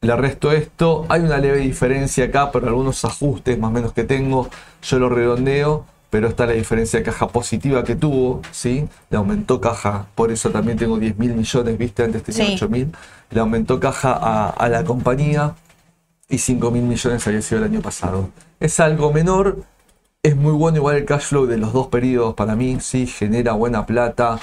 [0.00, 4.04] le resto esto, hay una leve diferencia acá, pero algunos ajustes más o menos que
[4.04, 4.48] tengo,
[4.82, 8.88] yo lo redondeo, pero está la diferencia de caja positiva que tuvo, ¿sí?
[9.10, 12.04] Le aumentó caja, por eso también tengo 10 mil millones, ¿viste?
[12.04, 12.54] Antes tenía Sí.
[12.54, 12.92] 8 mil.
[13.30, 15.54] Le aumentó caja a, a la compañía
[16.28, 18.30] y 5 mil millones había sido el año pasado.
[18.60, 19.64] Es algo menor,
[20.22, 23.52] es muy bueno igual el cash flow de los dos periodos para mí, sí, genera
[23.52, 24.38] buena plata,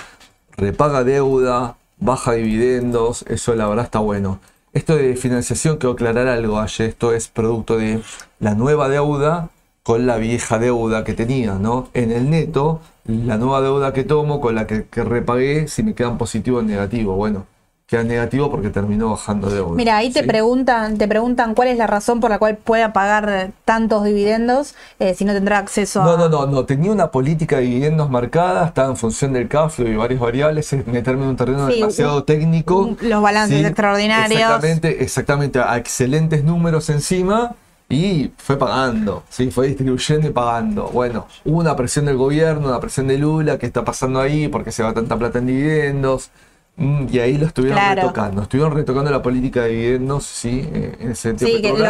[0.57, 4.39] repaga deuda, baja dividendos, eso la verdad está bueno.
[4.75, 8.01] Esto de financiación, quiero aclarar algo, Aye, esto es producto de
[8.41, 9.49] la nueva deuda
[9.83, 11.87] con la vieja deuda que tenía, ¿no?
[11.93, 15.95] En el neto, la nueva deuda que tomo con la que, que repagué, si me
[15.95, 17.15] quedan positivo o negativo.
[17.15, 17.45] Bueno,
[17.87, 19.75] queda negativo porque terminó bajando deuda.
[19.75, 23.51] Mira, ahí te preguntan, te preguntan cuál es la razón por la cual pueda pagar
[23.63, 26.05] tantos dividendos eh, si no tendrá acceso a.
[26.05, 26.65] No, no, no, no.
[26.65, 30.73] Tenía una política de dividendos marcada, estaba en función del cash flow y varias variables.
[30.73, 32.95] Es meterme en un terreno Sí, demasiado un- técnico.
[33.01, 34.39] los balances extraordinarios.
[34.41, 35.59] Exactamente, exactamente.
[35.59, 37.53] A excelentes números encima
[37.87, 39.51] y fue pagando, ¿sí?
[39.51, 40.87] fue distribuyendo y pagando.
[40.87, 44.47] Bueno, hubo una presión del gobierno, una presión de Lula, ¿qué está pasando ahí?
[44.47, 46.31] ¿Por qué se va tanta plata en dividendos?
[46.77, 48.01] Mm, Y ahí lo estuvieron Claro.
[48.01, 48.41] retocando.
[48.41, 51.49] Estuvieron retocando la política de dividendos, sí, en ese sentido.
[51.51, 51.85] Sí, que lo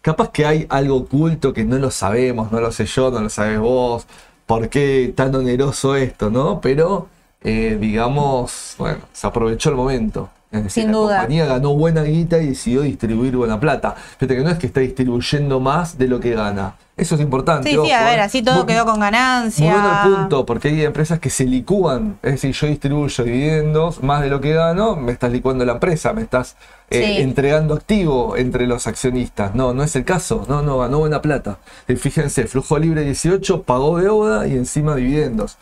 [0.00, 3.28] Capaz que hay algo oculto que no lo sabemos, no lo sé yo, no lo
[3.28, 4.06] sabes vos,
[4.46, 6.60] por qué tan oneroso esto, ¿no?
[6.60, 7.08] Pero,
[7.42, 10.30] eh, digamos, bueno, se aprovechó el momento.
[10.50, 11.16] Es decir, Sin la duda.
[11.18, 13.94] compañía ganó buena guita y decidió distribuir buena plata.
[14.18, 16.74] Fíjate que no es que está distribuyendo más de lo que gana.
[16.96, 17.68] Eso es importante.
[17.70, 18.22] Sí, sí, a ver, ¿eh?
[18.22, 19.70] así todo Muy- quedó con ganancia.
[19.70, 22.18] muy bueno el punto, porque hay empresas que se licúan.
[22.22, 26.12] Es decir, yo distribuyo dividendos más de lo que gano, me estás licuando la empresa,
[26.12, 26.56] me estás
[26.90, 27.22] eh, Sí.
[27.22, 29.54] entregando activo entre los accionistas.
[29.54, 30.44] No, no es el caso.
[30.48, 31.58] No, no, ganó buena plata.
[31.86, 35.58] Eh, fíjense, flujo libre 18, pagó deuda y encima dividendos.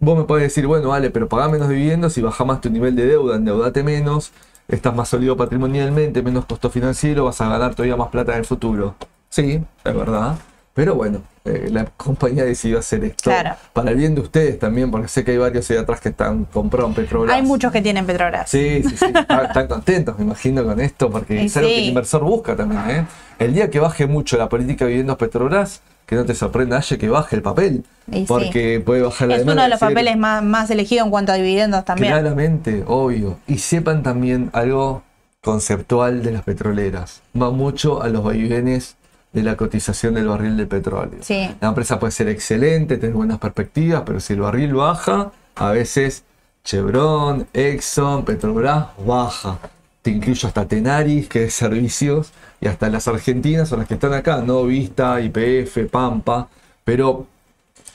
[0.00, 2.96] Vos me podés decir, bueno, vale, pero pagá menos dividendos y baja más tu nivel
[2.96, 4.32] de deuda, endeudate menos,
[4.66, 8.44] estás más sólido patrimonialmente, menos costo financiero, vas a ganar todavía más plata en el
[8.46, 8.94] futuro.
[9.28, 10.36] Sí, es verdad.
[10.72, 13.56] Pero bueno, eh, la compañía decidió hacer esto Claro.
[13.74, 16.46] para el bien de ustedes también, porque sé que hay varios ahí atrás que están
[16.46, 17.36] compraron Petrobras.
[17.36, 18.48] Hay muchos que tienen Petrobras.
[18.48, 19.04] Sí, sí, sí.
[19.14, 21.82] Están, están contentos, me imagino, con esto, porque es algo que sí.
[21.82, 22.82] el inversor busca también.
[22.88, 23.06] ¿eh?
[23.38, 26.98] El día que baje mucho la política de viviendas Petrobras, que no te sorprenda, Aye,
[26.98, 28.24] que baje el papel, Y sí.
[28.26, 29.52] porque puede bajar la Es demanda.
[29.54, 32.12] uno de los decir, papeles más, más elegidos en cuanto a dividendos también.
[32.12, 33.38] Claramente, obvio.
[33.46, 35.04] Y sepan también algo
[35.40, 37.22] conceptual de las petroleras.
[37.40, 38.96] Va mucho a los vaivenes
[39.32, 41.20] de la cotización del barril de petróleo.
[41.20, 41.48] Sí.
[41.60, 46.24] La empresa puede ser excelente, tener buenas perspectivas, pero si el barril baja, a veces
[46.64, 49.58] Chevron, Exxon, Petrobras baja.
[50.02, 54.14] Te incluyo hasta Tenaris, que es servicios, y hasta las argentinas son las que están
[54.14, 56.48] acá, no Vista, IPF, Pampa,
[56.84, 57.26] pero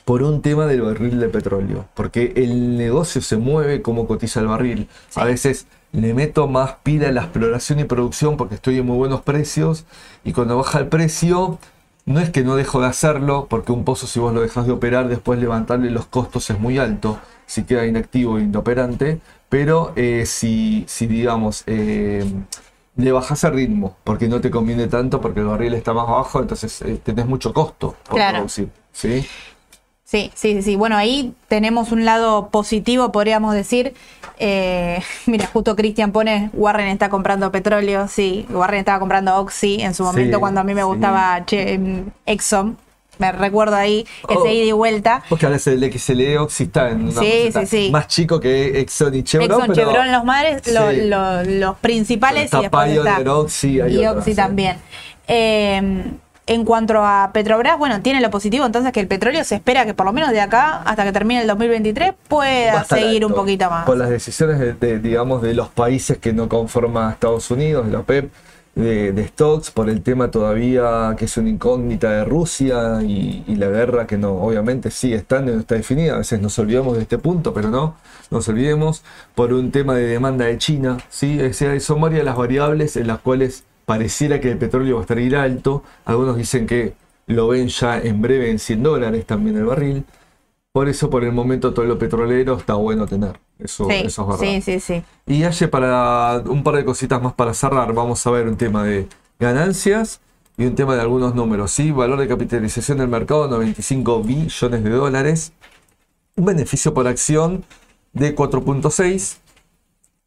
[0.06, 4.48] por un tema del barril de petróleo, porque el negocio se mueve como cotiza el
[4.48, 4.88] barril.
[5.16, 8.98] A veces le meto más pila a la exploración y producción porque estoy en muy
[8.98, 9.86] buenos precios
[10.24, 11.58] y cuando baja el precio
[12.06, 14.74] no es que no dejo de hacerlo, porque un pozo si vos lo dejas de
[14.74, 19.22] operar, después levantarle los costos es muy alto, si queda inactivo e inoperante,
[19.56, 21.64] pero eh, si, si digamos...
[21.68, 22.26] eh,
[22.98, 26.40] le bajas el ritmo porque no te conviene tanto porque el barril está más bajo,
[26.42, 28.38] entonces eh, tenés mucho costo por Claro.
[28.38, 28.70] producir.
[28.94, 29.26] ¿sí?
[30.04, 30.76] Sí, sí, sí.
[30.76, 33.94] Bueno, ahí tenemos un lado positivo, podríamos decir.
[34.38, 39.94] Eh, mira, justo Cristian pone, Warren está comprando petróleo, sí, Warren estaba comprando Oxy en
[39.96, 40.88] su Sí, momento cuando a mí me sí.
[40.88, 41.80] gustaba che,
[42.26, 42.78] Exxon.
[43.20, 44.46] Me recuerdo ahí ese Oh.
[44.48, 45.24] ida y vuelta.
[45.30, 47.90] Porque ahora es el XLE está en una Sí, sí, sí.
[47.92, 49.50] más chico que Exxon y Chevron.
[49.60, 51.02] Exxon, pero Chevron, los madres, lo- Sí.
[51.08, 54.36] lo- los principales y después está Oxy, hay y Oxy sí.
[54.36, 54.78] también.
[55.28, 56.04] Eh,
[56.48, 59.96] en cuanto a Petrobras, bueno, tiene lo positivo entonces que el petróleo se espera que
[59.96, 63.68] por lo menos de acá hasta que termine el 2023 va pueda seguir un poquito
[63.72, 63.86] más.
[63.86, 67.88] Por las decisiones de, de, digamos, de los países que no conforman a Estados Unidos,
[67.88, 68.32] de la OPEP,
[68.76, 73.68] de, stocks por el tema todavía que es una incógnita de Rusia y, y la
[73.68, 76.16] guerra que no, obviamente sigue estando y no está definida.
[76.16, 77.96] A veces nos olvidamos de este punto, pero no
[78.32, 80.98] nos olvidemos por un tema de demanda de China.
[81.10, 81.42] ¿sí?
[81.42, 85.04] O sea, son varias las variables en las cuales pareciera que el petróleo va a
[85.04, 85.84] estar ir alto.
[86.06, 86.94] Algunos dicen que
[87.28, 90.06] lo ven ya en breve en 100 dólares también el barril.
[90.76, 93.40] Por eso, por el momento, todo lo petrolero está bueno tener.
[93.58, 94.56] Eso, Sí, eso es verdad.
[94.56, 95.04] sí, sí, sí.
[95.26, 98.84] Y Aye, para un par de cositas más para cerrar, vamos a ver un tema
[98.84, 99.08] de
[99.40, 100.20] ganancias
[100.58, 101.72] y un tema de algunos números.
[101.72, 101.92] ¿sí?
[101.92, 105.54] Valor de capitalización del mercado, 95 billones de dólares.
[106.36, 107.64] Un beneficio por acción
[108.12, 109.38] de 4.6.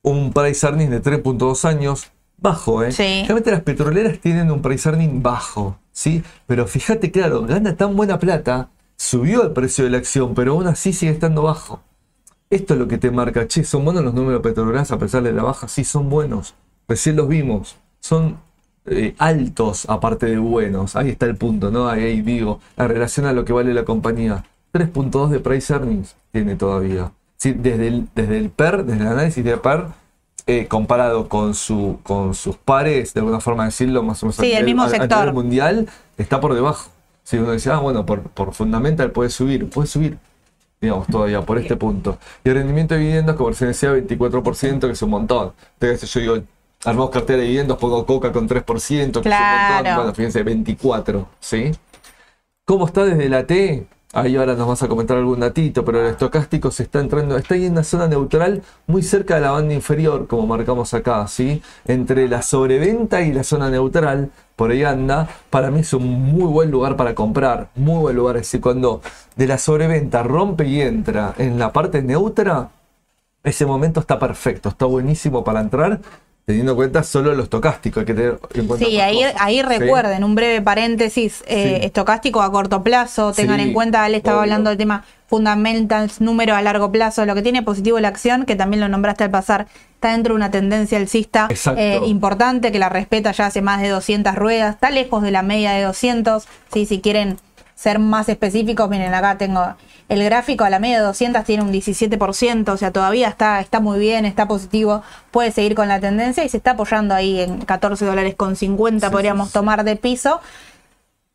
[0.01, 2.11] Un price earnings de 3.2 años.
[2.39, 2.93] Bajo, ¿eh?
[2.93, 3.25] Sí.
[3.27, 6.23] Realmente las petroleras tienen un price earning bajo, ¿sí?
[6.47, 10.67] Pero fíjate, claro, gana tan buena plata, subió el precio de la acción, pero aún
[10.67, 11.81] así sigue estando bajo.
[12.51, 15.33] Esto es lo que te marca, che, son buenos los números petroleras a pesar de
[15.33, 16.55] la baja, sí, son buenos.
[16.89, 18.39] Recién los vimos, son
[18.87, 20.97] eh, altos aparte de buenos.
[20.97, 21.89] Ahí está el punto, ¿no?
[21.89, 24.45] Ahí, ahí digo, la relación a lo que vale la compañía.
[24.73, 27.13] 3.2 de price earnings tiene todavía.
[27.37, 29.85] Sí, desde, el, desde el PER, desde el análisis de PER,
[30.47, 34.53] eh, comparado con, su, con sus pares, de alguna forma decirlo, más o menos Sí,
[34.53, 35.33] el mismo sector.
[35.35, 36.91] mundial, está por debajo.
[37.29, 40.17] Si uno dice, ah, bueno, por, por fundamental puede subir, puede subir
[40.81, 42.17] digamos, todavía por este punto.
[42.43, 45.53] Y el rendimiento de dividendos, como recién decía, 24%, que es un montón.
[45.79, 46.47] Entonces yo digo,
[46.87, 49.21] armamos cartera de dividendos, pongo Coca con 3%, que es un montón.
[49.25, 49.97] Claro.
[49.97, 51.73] Bueno, fíjense, 24, ¿sí?
[52.65, 53.87] ¿Cómo está desde la T?
[54.15, 57.55] Ahí ahora nos vas a comentar algún datito, pero el estocástico se está entrando, está
[57.55, 61.61] ahí en una zona neutral, muy cerca de la banda inferior, como marcamos acá, ¿sí?
[61.87, 65.29] Entre la sobreventa y la zona neutral, por ahí anda.
[65.51, 68.37] Para mí es un muy buen lugar para comprar, muy buen lugar.
[68.37, 69.03] Es decir, cuando
[69.37, 72.71] de la sobreventa rompe y entra en la parte neutra,
[73.45, 76.01] ese momento está perfecto, está buenísimo para entrar,
[76.49, 78.01] teniendo en cuenta solo lo estocástico.
[78.01, 79.63] Hay que tener en cuenta Sí, ahí, cosas, ahí ¿sí?
[79.63, 81.85] recuerden, un breve paréntesis, eh, Sí.
[81.85, 84.45] estocástico a corto plazo, tengan Sí, en cuenta, él estaba obvio.
[84.45, 88.57] hablando del tema fundamentals, número a largo plazo, lo que tiene positivo la acción, que
[88.57, 92.89] también lo nombraste al pasar, está dentro de una tendencia alcista eh, importante, que la
[92.89, 96.87] respeta ya hace más de 200 ruedas, está lejos de la media de 200, sí,
[96.87, 97.37] si quieren
[97.79, 99.63] ser más específicos, miren acá tengo
[100.09, 103.79] el gráfico a la media de 200 tiene un 17%, o sea, todavía está, está
[103.79, 107.59] muy bien, está positivo, puede seguir con la tendencia y se está apoyando ahí en
[107.61, 109.59] 14 dólares con 50, Sí, podríamos sí, sí.
[109.59, 110.41] tomar de piso.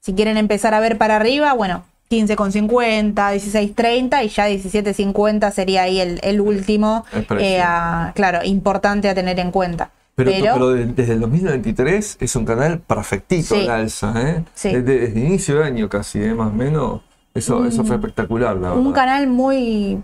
[0.02, 6.02] Si quieren empezar a ver para arriba, bueno, 15,50, 16,30 y ya 17,50 sería ahí
[6.02, 7.06] el, el último,
[7.40, 9.92] eh, a- claro, importante a tener en cuenta.
[10.16, 13.62] Pero, Pero, pero de- desde el 2023 es un canal perfectito Sí.
[13.62, 14.44] el alza, ¿eh?
[14.54, 14.72] Sí.
[14.74, 16.34] Desde, desde inicio de año casi, ¿eh?
[16.36, 17.02] más o menos.
[17.34, 18.78] Eso, eso fue espectacular, la verdad.
[18.78, 20.04] un canal muy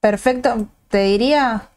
[0.00, 1.68] perfecto, te diría,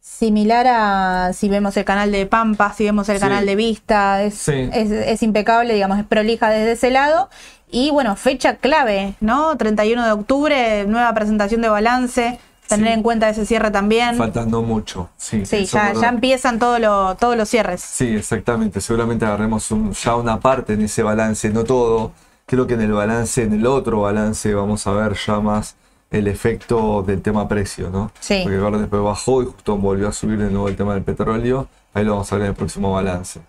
[0.00, 3.20] similar a si vemos el canal de Pampa, si vemos el Sí.
[3.22, 7.28] canal de Vista, es, es, es impecable, digamos, es prolija desde ese lado.
[7.70, 9.56] Y bueno, fecha clave, ¿no?
[9.56, 12.92] 31 de octubre, nueva presentación de balance, tener Sí.
[12.94, 14.16] en cuenta ese cierre también.
[14.16, 15.08] Faltando mucho.
[15.16, 17.80] Sí, ya, ya empiezan todo lo- todos los cierres.
[17.80, 18.80] Sí, exactamente.
[18.80, 22.12] Seguramente agarremos un- ya una parte en ese balance, no todo.
[22.46, 25.74] Creo que en el balance, en el otro balance, vamos a ver ya más
[26.10, 28.12] el efecto del tema precio, ¿no?
[28.20, 28.40] Sí.
[28.44, 31.68] Porque ahora después bajó y justo volvió a subir de nuevo el tema del petróleo.
[31.94, 33.40] Ahí lo vamos a ver en el próximo balance.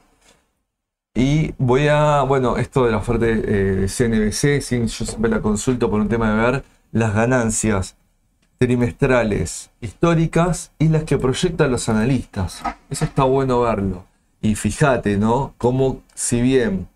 [1.13, 5.41] Y voy a, bueno, esto de la oferta eh, de CNBC, sí, yo siempre la
[5.41, 7.95] consulto por un tema de ver las ganancias
[8.58, 12.64] trimestrales históricas y las que proyectan los analistas.
[12.89, 14.05] Eso está bueno verlo.
[14.41, 15.53] Y fíjate, ¿no?
[15.58, 16.88] Cómo si bien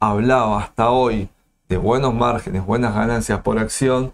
[0.00, 1.28] hablaba hasta hoy
[1.68, 4.12] de buenos márgenes, buenas ganancias por acción,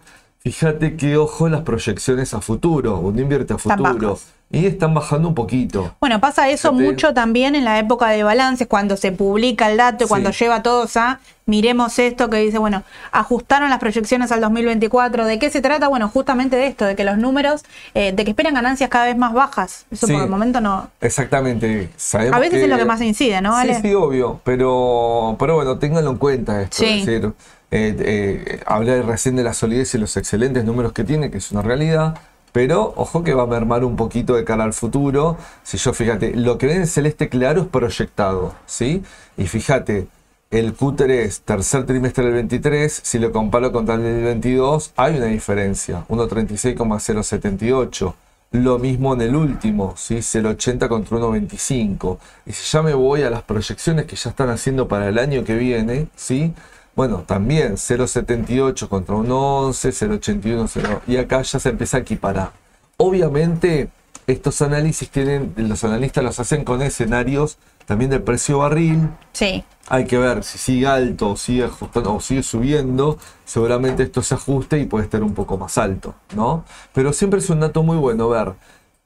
[0.55, 4.19] fíjate que ojo las proyecciones a futuro, uno invierte a futuro.
[4.51, 5.97] Y están bajando un poquito.
[6.01, 6.85] Bueno, pasa eso Fíjate.
[6.91, 10.09] mucho también en la época de balances, cuando se publica el dato y Sí.
[10.11, 15.25] cuando lleva a todos a miremos esto que dice, bueno, ajustaron las proyecciones al 2024.
[15.27, 15.89] ¿De qué se trata?
[15.89, 17.63] Bueno, justamente de esto, de que los números,
[17.95, 19.87] eh, de que esperan ganancias cada vez más bajas.
[19.91, 20.13] Eso Sí.
[20.13, 20.89] por el momento no.
[21.01, 21.89] Exactamente.
[21.97, 23.55] Sabemos A veces es lo que más incide, ¿no?
[23.57, 23.81] Sí, Ale?
[23.81, 26.77] sí, obvio, pero, pero bueno, ténganlo en cuenta esto.
[26.77, 27.01] Sí.
[27.01, 27.33] Es decir,
[27.77, 31.51] eh, eh, hablé recién de la solidez y los excelentes números que tiene, que es
[31.51, 32.17] una realidad,
[32.53, 35.37] pero ojo que va a mermar un poquito de cara al futuro.
[35.65, 39.03] Si yo, fíjate, lo que ven en celeste claro es proyectado, ¿sí?
[39.37, 40.07] Y fíjate,
[40.53, 45.27] el Q3, tercer trimestre del 23, si lo comparo contra el del 22, hay una
[45.27, 48.15] diferencia, 1.36,078.
[48.53, 50.19] Lo mismo en el último, ¿sí?
[50.19, 52.19] 0.80 contra 1.25.
[52.47, 55.43] Y si ya me voy a las proyecciones que ya están haciendo para el año
[55.43, 56.55] que viene, ¿sí?
[56.97, 61.03] Bueno, también 0.78 contra 1.11, 0.81, 0.
[61.07, 62.53] Y acá ya se empieza a equiparar.
[62.97, 63.89] Obviamente,
[64.27, 69.09] estos análisis tienen, los analistas los hacen con escenarios también del precio barril.
[69.33, 69.65] Sí.
[69.89, 73.19] Hay que ver si sigue alto o sigue ajustando o sigue subiendo.
[73.45, 76.65] Seguramente esto se ajuste y puede estar un poco más alto, ¿no?
[76.95, 78.55] Pero siempre es un dato muy bueno ver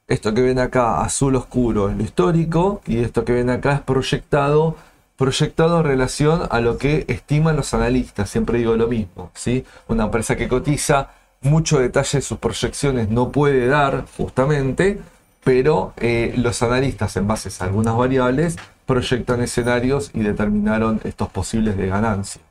[0.09, 3.81] esto que ven acá, azul oscuro, es lo histórico, y esto que ven acá es
[3.81, 4.75] proyectado,
[5.19, 8.29] proyectado en relación a lo que estiman los analistas.
[8.29, 9.65] Siempre digo lo mismo, ¿sí?
[9.89, 11.09] Una empresa que cotiza,
[11.41, 14.99] mucho detalle de sus proyecciones no puede dar, justamente,
[15.43, 18.55] pero eh, los analistas, en base a algunas variables,
[18.85, 22.41] proyectan escenarios y determinaron estos posibles de ganancia.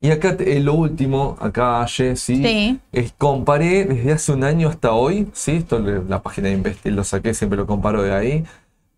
[0.00, 2.80] Y acá eh, lo último, acá Jessy, Sí.
[2.90, 5.52] es comparé desde hace un año hasta hoy, ¿sí?
[5.52, 8.44] Esto la página de Investing lo saqué, siempre lo comparo de ahí.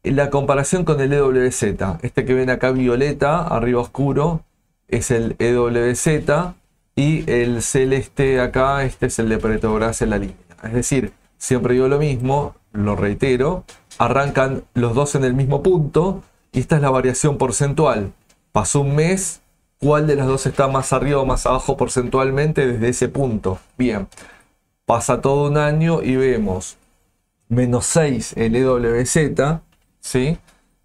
[0.05, 1.63] La comparación con el EWZ,
[2.03, 4.43] este que ven acá violeta, arriba oscuro,
[4.87, 6.55] es el EWZ
[6.95, 10.37] y el celeste acá, este es el de Petrobras en la línea.
[10.63, 13.65] Es decir, siempre digo lo mismo, lo reitero,
[13.97, 18.13] arrancan los dos en el mismo punto y esta es la variación porcentual.
[18.53, 19.41] Pasó un mes,
[19.81, 23.59] ¿cuál de las dos está más arriba o más abajo porcentualmente desde ese punto?
[23.79, 24.07] Bien,
[24.85, 26.77] pasa todo un año y vemos
[27.49, 29.17] menos 6 el EWZ,
[30.05, 30.39] ¿sí?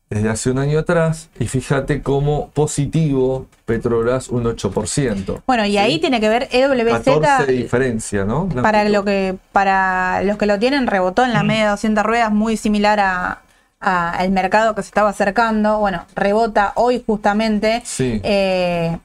[0.09, 5.43] Desde hace un año atrás, y fíjate cómo positivo Petrobras un 8%.
[5.45, 7.45] Bueno, y ahí tiene que ver E 14 EWZ.
[7.47, 8.49] de diferencia, ¿no?
[8.49, 12.31] Para lo que para los que lo tienen rebotó en la media de 200 ruedas
[12.31, 13.41] muy similar a,
[13.79, 18.19] a el mercado que se estaba acercando bueno rebota hoy justamente Sí.
[18.23, 18.97] eh,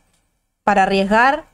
[0.62, 1.44] para arriesgar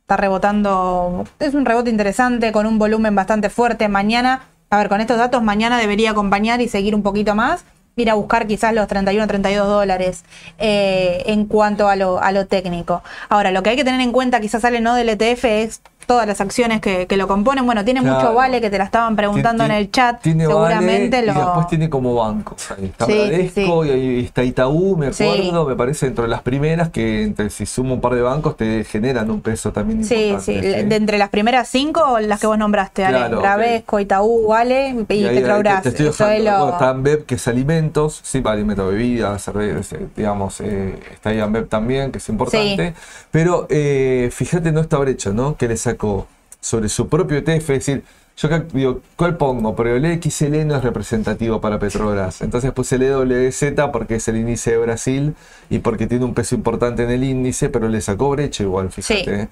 [0.00, 5.00] está rebotando es un rebote interesante con un volumen bastante fuerte mañana a ver con
[5.00, 7.64] estos datos mañana debería acompañar y seguir un poquito más
[7.98, 10.22] ir a buscar quizás los 31 32 dólares
[10.58, 13.02] eh, en cuanto a lo, a lo técnico.
[13.30, 16.26] Ahora lo que hay que tener en cuenta quizás sale no del ETF es todas
[16.26, 19.64] las acciones que, que lo componen bueno tiene mucho vale que te la estaban preguntando
[19.64, 22.70] en el chat tiene seguramente Vale lo Y después tiene como bancos.
[22.70, 23.88] Ahí está Sí, Bradesco sí.
[23.88, 25.24] y ahí está Itaú, me Sí.
[25.24, 28.56] acuerdo, me parece dentro de las primeras que entre, si sumo un par de bancos
[28.56, 30.52] te generan un peso también Sí, importante.
[30.80, 33.40] sí, de entre las primeras cinco, las que vos nombraste, Ale, Claro.
[33.40, 35.82] Bradesco, Itaú, Vale y, Y ahí Petrobras.
[35.82, 39.42] te- te estoy dejando- lo- bueno, está Ambev, que es alimentos, sí, para alimentos, bebidas,
[39.42, 42.94] cerveza, eh, digamos, eh, está ahí Ambev también, que es importante.
[43.30, 45.56] Pero eh, fíjate en esta brecha, ¿no?
[45.56, 46.26] Que le sacó
[46.60, 48.04] sobre su propio ETF, es decir,
[48.36, 49.74] yo digo, ¿cuál pongo?
[49.74, 52.42] Pero el XL no es representativo para Petrobras.
[52.42, 55.34] Entonces puse el EWZ porque es el índice de Brasil
[55.70, 59.24] y porque tiene un peso importante en el índice, pero le sacó brecha igual, fíjate.
[59.24, 59.30] Sí.
[59.30, 59.48] ¿eh?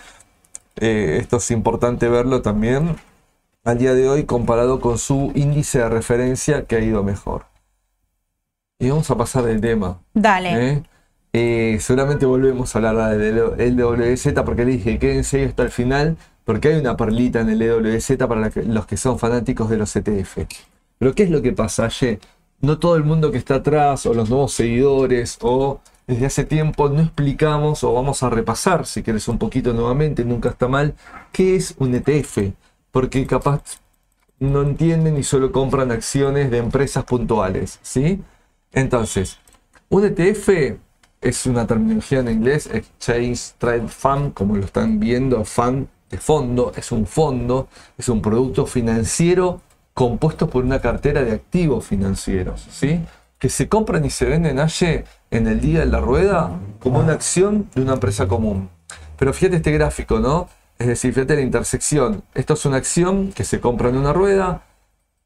[0.77, 2.97] Eh, esto es importante verlo también
[3.65, 7.47] al día de hoy comparado con su índice de referencia que ha ido mejor.
[8.79, 10.01] Y vamos a pasar del tema.
[10.13, 10.73] Dale.
[10.73, 10.83] ¿eh?
[11.33, 16.17] Eh, seguramente volvemos a hablar del LWZ porque le dije quédense ahí hasta el final
[16.45, 20.39] porque hay una perlita en el LWZ para los que son fanáticos de los ETF.
[20.99, 22.21] Pero ¿qué es lo que pasa, Ye?
[22.61, 26.89] No todo el mundo que está atrás o los nuevos seguidores o desde hace tiempo
[26.89, 30.95] no explicamos o vamos a repasar, si quieres un poquito nuevamente, nunca está mal,
[31.33, 32.53] qué es un ETF.
[32.91, 33.81] Porque capaz
[34.39, 38.23] no entienden y solo compran acciones de empresas puntuales, ¿sí?
[38.73, 39.39] Entonces,
[39.89, 40.79] un ETF
[41.21, 45.89] es una terminología en inglés, Exchange Trade Fund, como lo están viendo, fund
[46.19, 49.61] fondo, es un fondo, es un producto financiero
[49.93, 53.01] compuesto por una cartera de activos financieros, ¿sí?
[53.39, 56.51] Que se compran y se venden ayer en el día de la rueda
[56.81, 58.69] como una acción de una empresa común.
[59.17, 60.49] Pero fíjate este gráfico, ¿no?
[60.79, 62.25] Es decir, fíjate la intersección.
[62.35, 64.63] Esto es una acción que se compra en una rueda,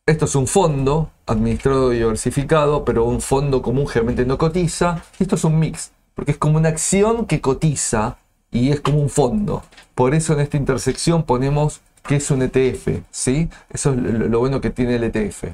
[0.09, 5.03] esto es un fondo administrado y diversificado, pero un fondo común generalmente no cotiza.
[5.19, 8.17] Esto es un mix, porque es como una acción que cotiza
[8.51, 9.63] y es como un fondo.
[9.95, 13.49] Por eso en esta intersección ponemos que es un ETF, ¿sí?
[13.71, 15.45] Eso es lo bueno que tiene el ETF.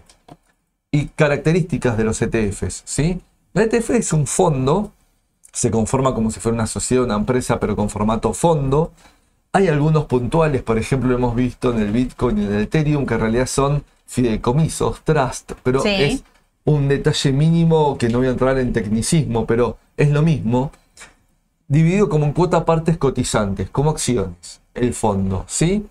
[0.90, 3.20] Y características de los ETFs, ¿sí?
[3.54, 4.92] El ETF es un fondo,
[5.52, 8.92] se conforma como si fuera una sociedad, una empresa, pero con formato fondo.
[9.52, 13.06] Hay algunos puntuales, por ejemplo, lo hemos visto en el Bitcoin y en el Ethereum,
[13.06, 15.88] que en realidad son fideicomisos, trust, pero Sí.
[15.90, 16.24] es
[16.64, 20.70] un detalle mínimo que no voy a entrar en tecnicismo, pero es lo mismo.
[21.68, 25.86] Dividido como en cuota partes cotizantes, como acciones, el fondo, ¿sí?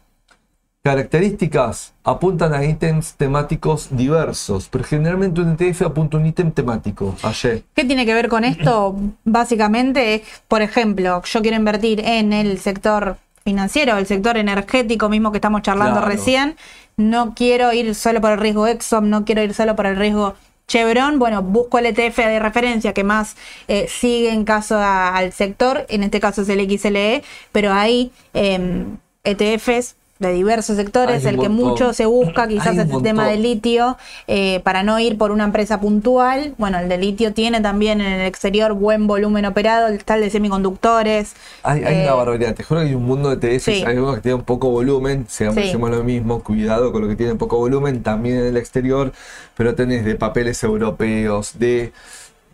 [0.84, 7.16] Características apuntan a ítems temáticos diversos, pero generalmente un ETF apunta a un ítem temático.
[7.24, 7.64] Ayer.
[7.74, 8.96] ¿Qué tiene que ver con esto?
[9.24, 13.16] Básicamente es, por ejemplo, yo quiero invertir en el sector
[13.46, 16.08] financiero, el sector energético mismo que estamos charlando Claro.
[16.12, 16.58] recién.
[16.98, 20.36] No quiero ir solo por el riesgo Exxon, no quiero ir solo por el riesgo
[20.68, 21.20] Chevron.
[21.20, 23.36] Bueno, busco el ETF de referencia que más
[23.68, 28.98] eh, sigue en caso al sector, en este caso es el XLE, pero hay em,
[29.24, 33.98] ETFs de diversos sectores, el que mucho se busca quizás es el tema del litio,
[34.28, 36.54] eh, para no ir por una empresa puntual.
[36.58, 41.34] Bueno, el de litio tiene también en el exterior buen volumen operado, el de semiconductores.
[41.64, 43.72] Hay, hay Eh, una barbaridad, te juro que hay un mundo de TF, sí.
[43.86, 45.78] hay algunos que tienen poco volumen, siempre Sí.
[45.78, 49.12] lo mismo, cuidado con lo que tienen poco volumen, también en el exterior,
[49.56, 51.92] pero tenés de papeles europeos, de...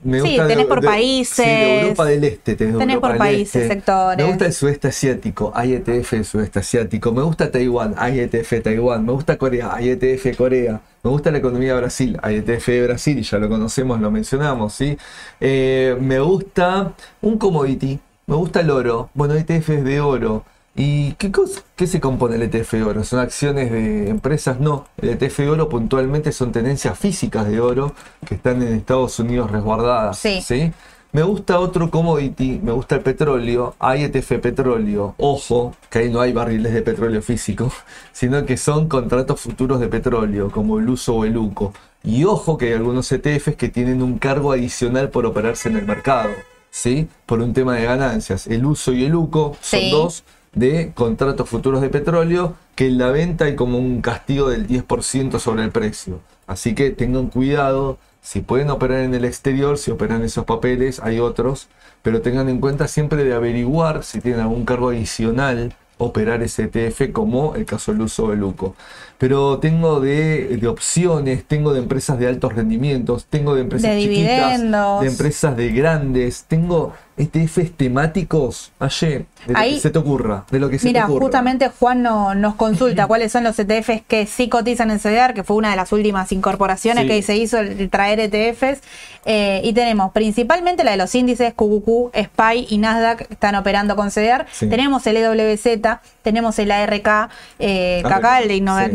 [0.02, 1.36] Me Sí, gusta de- tenés por de- países.
[1.36, 3.74] Sí, de Europa del Este, tenés, de Tenés Europa por países, Este.
[3.76, 4.18] sectores.
[4.18, 7.12] Me gusta el sudeste asiático, hay ETF del sudeste asiático.
[7.12, 9.06] Me gusta Taiwán, hay ETF Taiwán.
[9.06, 10.80] Me gusta Corea, hay ETF Corea.
[11.04, 14.10] Me gusta la economía de Brasil, hay ETF de Brasil, y ya lo conocemos, lo
[14.12, 14.98] mencionamos, ¿sí?
[15.42, 19.10] Eh, me gusta un commodity, me gusta el oro.
[19.14, 20.46] Bueno, ETFs de oro.
[20.76, 21.32] ¿Y qué,
[21.76, 23.04] qué se compone el ETF de oro?
[23.04, 24.60] ¿Son acciones de empresas?
[24.60, 24.86] No.
[25.02, 27.94] El ETF de oro puntualmente son tenencias físicas de oro
[28.26, 30.18] que están en Estados Unidos resguardadas.
[30.20, 30.42] Sí.
[30.42, 30.72] ¿sí?
[31.12, 36.22] Me gusta otro commodity, me gusta el petróleo, hay ETF petróleo, ojo, que ahí no
[36.22, 37.72] hay barriles de petróleo físico,
[38.14, 41.74] sino que son contratos futuros de petróleo, como el uso o el UCO.
[42.04, 45.86] Y ojo que hay algunos ETFs que tienen un cargo adicional por operarse en el
[45.88, 46.30] mercado,
[46.70, 47.10] ¿sí?
[47.26, 48.46] Por un tema de ganancias.
[48.46, 49.92] El uso y el UCO son Sí.
[49.92, 54.68] dos de contratos futuros de petróleo que en la venta hay como un castigo del
[54.68, 56.22] 10% sobre el precio.
[56.48, 61.20] Así que tengan cuidado, si pueden operar en el exterior, si operan esos papeles, hay
[61.20, 61.68] otros,
[62.02, 67.12] pero tengan en cuenta siempre de averiguar si tienen algún cargo adicional operar ese ETF
[67.12, 68.76] como el caso del uso del UCO.
[69.20, 74.00] Pero tengo de, de opciones, tengo de empresas de altos rendimientos, tengo de empresas De
[74.02, 75.02] chiquitas, dividendos.
[75.02, 80.46] de empresas de grandes, tengo ETFs temáticos, ayer, de lo Ahí- que se te ocurra,
[80.50, 81.26] de lo que se Mira, te ocurra.
[81.26, 85.44] justamente Juan no- nos consulta cuáles son los ETFs que sí cotizan en CDR, que
[85.44, 87.10] fue una de las últimas incorporaciones Sí.
[87.10, 88.82] que se hizo, el traer ETFs.
[89.26, 93.98] eh, y tenemos principalmente la de los índices QQQ, SPY y Nasdaq que están operando
[93.98, 94.46] con CDR.
[94.52, 94.68] Sí.
[94.70, 98.52] Tenemos el EWZ, tenemos el ARK, eh, ARK, KK, el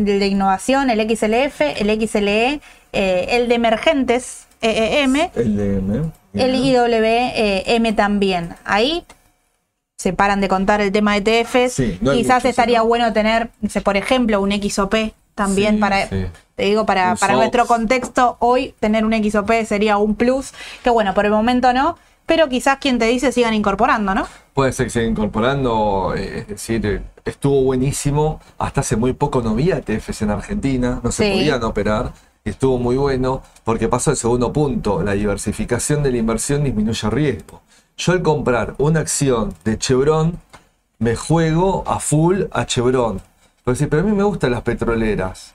[0.06, 0.13] de.
[0.14, 2.60] El de innovación, el XLF, el XLE,
[2.92, 5.30] eh, el de emergentes, EEM,
[6.32, 8.54] El IWM también.
[8.64, 9.04] Ahí
[9.96, 11.74] se paran de contar el tema de ETFs.
[11.74, 12.86] Sí, no hay Quizás estaría ¿no?
[12.86, 13.50] bueno tener,
[13.82, 14.94] por ejemplo, un XOP
[15.34, 16.26] también Sí, para, sí.
[16.56, 20.52] te digo, para, para nuestro contexto, hoy tener un XOP sería un plus,
[20.82, 24.26] que bueno, por el momento no, pero quizás quien te dice sigan incorporando, ¿no?
[24.52, 28.40] Puede ser que se siga incorporando, eh, es decir, estuvo buenísimo.
[28.58, 31.32] Hasta hace muy poco no había ETFs en Argentina, no se Sí.
[31.38, 32.12] podían operar.
[32.44, 37.08] Y estuvo muy bueno porque pasó el segundo punto, la diversificación de la inversión disminuye
[37.10, 37.62] riesgo.
[37.96, 40.38] Yo al comprar una acción de Chevron,
[40.98, 43.20] me juego a full a Chevron.
[43.64, 45.53] Pero sí, pero a mí me gustan las petroleras.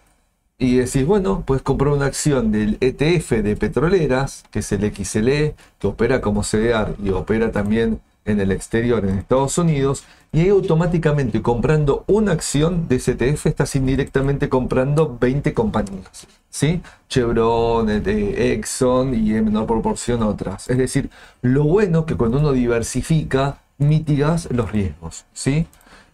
[0.62, 5.56] Y decís, bueno, puedes comprar una acción del ETF de petroleras, que es el XLE,
[5.80, 10.04] que opera como CDR y opera también en el exterior, en Estados Unidos,
[10.34, 16.82] y ahí automáticamente comprando una acción de ese ETF estás indirectamente comprando 20 compañías, ¿sí?
[17.08, 20.70] Chevron, eh, Exxon y en menor proporción otras.
[20.70, 21.10] Es decir,
[21.42, 25.68] lo bueno que cuando uno diversifica, mitigas los riesgos, ¿sí?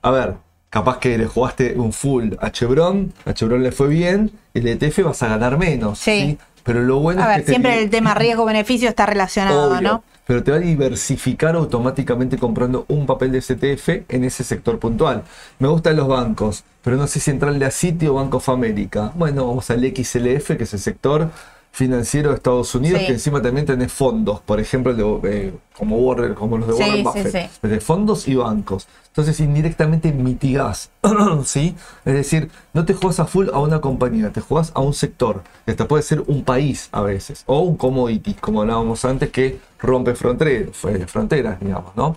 [0.03, 0.35] A ver,
[0.75, 5.03] capaz que le jugaste un full a Chevron, a Chevron le fue bien, el ETF
[5.05, 6.11] vas a ganar menos, Sí.
[6.11, 6.37] ¿sí?
[6.65, 10.03] Pero lo bueno A es ver, que siempre el tema riesgo-beneficio está relacionado, Obvio, ¿no?
[10.27, 15.23] Pero te va a diversificar automáticamente comprando un papel de CTF en ese sector puntual.
[15.59, 19.13] Me gustan los bancos, pero no sé si entrarle a Citi o Bank of America.
[19.15, 21.29] Bueno, vamos al XLF, que es el sector
[21.75, 23.07] financiero de Estados Unidos, Sí.
[23.07, 26.73] que encima también tenés fondos, por ejemplo, el de, eh, como, Warren, como los de
[26.75, 27.67] Sí, Warren Buffett, sí.
[27.67, 28.87] de fondos y bancos.
[29.07, 30.89] Entonces indirectamente mitigás,
[31.43, 31.75] ¿sí?
[32.05, 35.43] Es decir, no te juegas a full a una compañía, te juegas a un sector,
[35.65, 39.59] que hasta puede ser un país a veces, o un commodity, como hablábamos antes, que
[39.79, 40.69] rompe fronteras,
[41.07, 42.15] fronteras digamos, ¿no?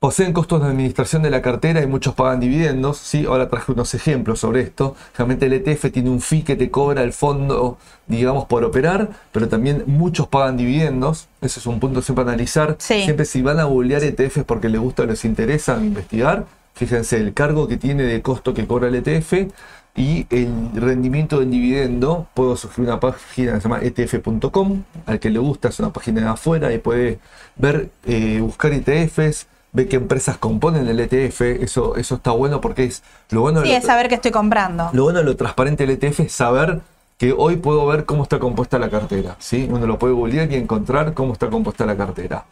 [0.00, 2.98] Poseen costos de administración de la cartera y muchos pagan dividendos.
[2.98, 3.26] ¿sí?
[3.26, 4.94] Ahora traje unos ejemplos sobre esto.
[5.16, 9.48] Realmente el ETF tiene un fee que te cobra el fondo, digamos, por operar, pero
[9.48, 11.26] también muchos pagan dividendos.
[11.40, 12.76] Ese es un punto siempre a analizar.
[12.78, 13.02] Sí.
[13.02, 17.34] Siempre si van a googlear ETFs porque les gusta o les interesa investigar, fíjense el
[17.34, 19.48] cargo que tiene de costo que cobra el ETF
[19.96, 22.28] y el rendimiento del dividendo.
[22.34, 24.84] Puedo sugerir una página que se llama etf.com.
[25.06, 27.18] Al que le gusta, es una página de afuera y puede
[27.56, 32.84] ver, eh, buscar ETFs ve qué empresas componen el ETF, eso, eso está bueno porque
[32.84, 34.90] es lo bueno, Sí, de lo, es saber qué estoy comprando.
[34.92, 36.80] lo bueno de lo transparente del ETF es saber
[37.18, 39.68] que hoy puedo ver cómo está compuesta la cartera, ¿sí?
[39.70, 42.44] Uno lo puede googlear y encontrar cómo está compuesta la cartera.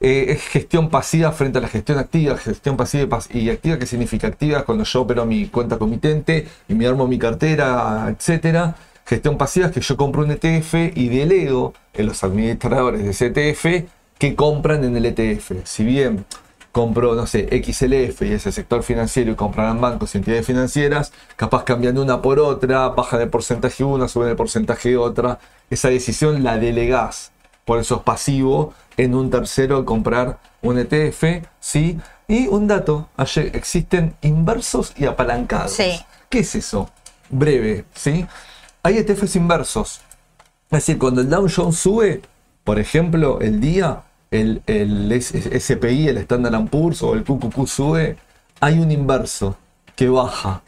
[0.00, 2.36] Eh, es gestión pasiva frente a la gestión activa.
[2.36, 4.62] Gestión pasiva y, pas- y activa, ¿qué significa activa?
[4.64, 8.74] Cuando yo opero mi cuenta comitente y me armo mi cartera, etcétera.
[9.06, 13.26] Gestión pasiva es que yo compro un ETF y delego en los administradores de ese
[13.34, 13.88] ETF
[14.18, 15.52] que compran en el ETF.
[15.64, 16.24] Si bien
[16.72, 21.64] compro, no sé, XLF y ese sector financiero y comprarán bancos y entidades financieras, capaz
[21.64, 25.38] cambian una por otra, bajan el porcentaje una, suben el porcentaje otra.
[25.70, 27.32] Esa decisión la delegás,
[27.64, 31.98] por eso es pasivo, en un tercero comprar un ETF, ¿sí?
[32.26, 35.72] Y un dato, ayer existen inversos y apalancados.
[35.72, 36.00] Sí.
[36.28, 36.90] ¿Qué es eso?
[37.30, 38.26] Breve, ¿sí?
[38.82, 40.00] Hay ETFs inversos.
[40.70, 42.20] Es decir, cuando el Dow Jones sube,
[42.64, 48.16] por ejemplo, el día, el, el SPI, el Standard Poor's o el QQQ sube,
[48.60, 49.56] hay un inverso
[49.96, 50.62] que baja.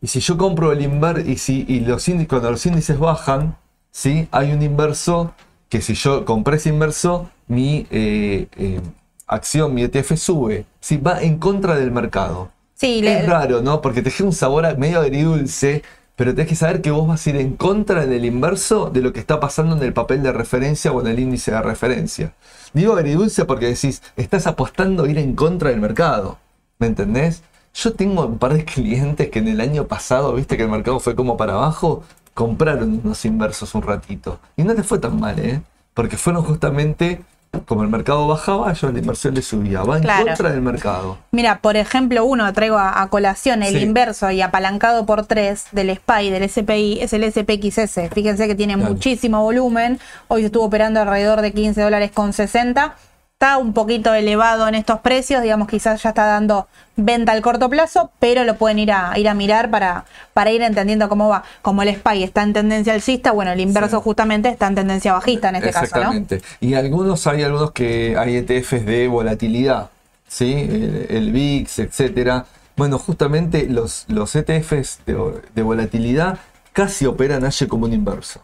[0.00, 3.56] Y si yo compro el inver y si y los índices, cuando los índices bajan,
[3.90, 4.28] ¿sí?
[4.32, 5.32] hay un inverso
[5.68, 8.80] que si yo compré ese inverso, mi eh, eh,
[9.26, 10.66] acción, mi ETF sube.
[10.80, 10.96] ¿sí?
[10.96, 12.50] Va en contra del mercado.
[12.74, 13.80] Sí, Es le- raro, ¿no?
[13.80, 15.82] Porque te deja un sabor medio agridulce,
[16.16, 19.12] pero tenés que saber que vos vas a ir en contra del inverso de lo
[19.12, 22.34] que está pasando en el papel de referencia o en el índice de referencia.
[22.72, 26.38] Digo agridulce porque decís, estás apostando a ir en contra del mercado.
[26.78, 27.42] ¿Me entendés?
[27.74, 30.98] Yo tengo un par de clientes que en el año pasado, viste que el mercado
[31.00, 32.02] fue como para abajo,
[32.34, 34.40] compraron unos inversos un ratito.
[34.56, 35.62] Y no les fue tan mal, ¿eh?
[35.94, 37.22] Porque fueron justamente,
[37.66, 39.82] como el mercado bajaba, ellos la inversión les subía.
[39.82, 41.18] Va en contra del mercado.
[41.32, 43.80] Mira, por ejemplo, uno traigo a, a colación el Sí.
[43.80, 48.08] inverso y apalancado por 3 del SPY, del SPI, es el SPXS.
[48.12, 48.90] Fíjense que tiene Claro.
[48.92, 50.00] muchísimo volumen.
[50.28, 52.94] Hoy se estuvo operando alrededor de 15 dólares con 60.
[53.42, 57.68] Está un poquito elevado en estos precios, digamos, quizás ya está dando venta al corto
[57.68, 61.42] plazo, pero lo pueden ir a, ir a mirar para, para ir entendiendo cómo va.
[61.60, 64.02] Como el SPY está en tendencia alcista, bueno, el inverso Sí.
[64.04, 66.12] justamente está en tendencia bajista en este caso, ¿no?
[66.12, 66.40] Exactamente.
[66.60, 69.90] Y algunos hay algunos que hay ETFs de volatilidad,
[70.28, 70.52] ¿sí?
[70.52, 72.46] El, el VIX, etcétera.
[72.76, 75.18] Bueno, justamente los, los ETFs de,
[75.52, 76.38] de volatilidad
[76.72, 78.40] casi operan ayer como un inverso,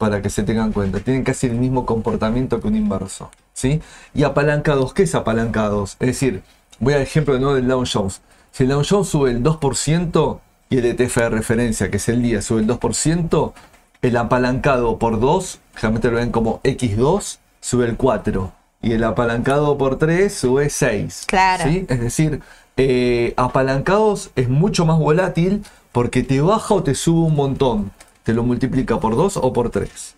[0.00, 0.98] para que se tengan cuenta.
[1.00, 3.82] Tienen casi el mismo comportamiento que un inverso, ¿sí?
[4.14, 5.98] Y apalancados, ¿qué es apalancados?
[6.00, 6.42] Es decir,
[6.78, 8.22] voy al ejemplo de nuevo del Dow Jones.
[8.50, 10.40] Si el Dow Jones sube el 2%
[10.70, 13.52] y el ETF de referencia, que es el día, sube el 2%,
[14.00, 18.52] el apalancado por 2, generalmente lo ven como X2, sube el 4.
[18.80, 21.24] Y el apalancado por 3 sube 6.
[21.26, 21.64] Claro.
[21.64, 21.84] ¿sí?
[21.90, 22.40] Es decir,
[22.78, 27.92] eh, apalancados es mucho más volátil porque te baja o te sube un montón.
[28.22, 30.14] Te lo multiplica por 2 o por 3.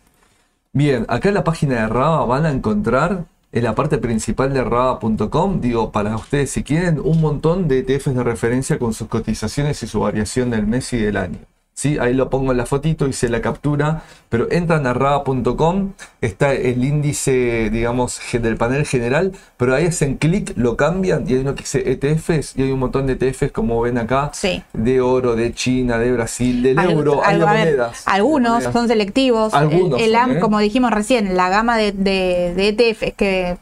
[0.73, 4.65] Bien, acá en la página de Raba van a encontrar en la parte principal de
[4.65, 9.83] raba.com, digo, para ustedes si quieren, un montón de ETFs de referencia con sus cotizaciones
[9.83, 11.39] y su variación del mes y del año.
[11.75, 11.97] ¿Sí?
[11.99, 16.85] Ahí lo pongo en la fotito, hice la captura, pero entran a raba.com, está el
[16.85, 21.63] índice, digamos, del panel general, pero ahí hacen clic, lo cambian y hay uno que
[21.63, 24.63] dice ETFs y hay un montón de ETFs como ven acá, Sí.
[24.75, 28.03] de oro, de China, de Brasil, del Al- euro, hay al- de a ver, monedas.
[28.07, 28.73] algunos Monedas.
[28.73, 29.55] son selectivos.
[29.55, 30.41] Algunos el, el son, AM, ¿eh?
[30.41, 33.57] como dijimos recién, la gama de, de, de ETFs que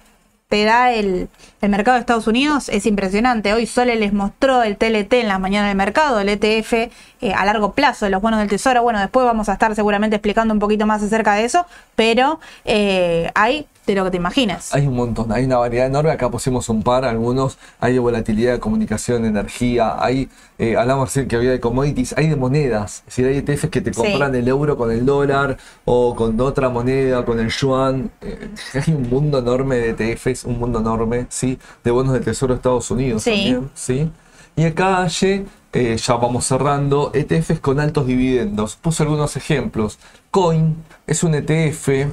[0.51, 1.29] te da el,
[1.63, 3.55] el mercado de Estados Unidos es impresionante.
[3.55, 6.91] Hoy Sole les mostró el TLT en la mañana del mercado, el ETF eh,
[7.37, 8.83] a largo plazo de los bonos del Tesoro.
[8.83, 13.31] Bueno, después vamos a estar seguramente explicando un poquito más acerca de eso, pero eh,
[13.37, 14.75] hay de lo que te imagines.
[14.75, 16.11] Hay un montón, hay una variedad enorme.
[16.11, 17.59] Acá pusimos un par, algunos.
[17.81, 19.97] Hay de volatilidad, de comunicación, energía.
[20.03, 20.29] Hay,
[20.59, 22.99] eh, hablamos que había de commodities, hay de monedas.
[23.09, 24.01] Es decir, hay ETFs que te Sí.
[24.01, 28.11] compran el euro con el dólar o con otra moneda, con el yuan.
[28.21, 31.59] Eh, hay un mundo enorme de ETFs, un mundo enorme, ¿sí?
[31.85, 33.31] De bonos del Tesoro de Estados Unidos Sí.
[33.31, 34.11] también, ¿sí?
[34.57, 38.77] Y acá, Ye, eh, ya vamos cerrando, ETFs con altos dividendos.
[38.77, 39.99] Puse algunos ejemplos.
[40.31, 40.77] Coin
[41.07, 42.09] es un ETF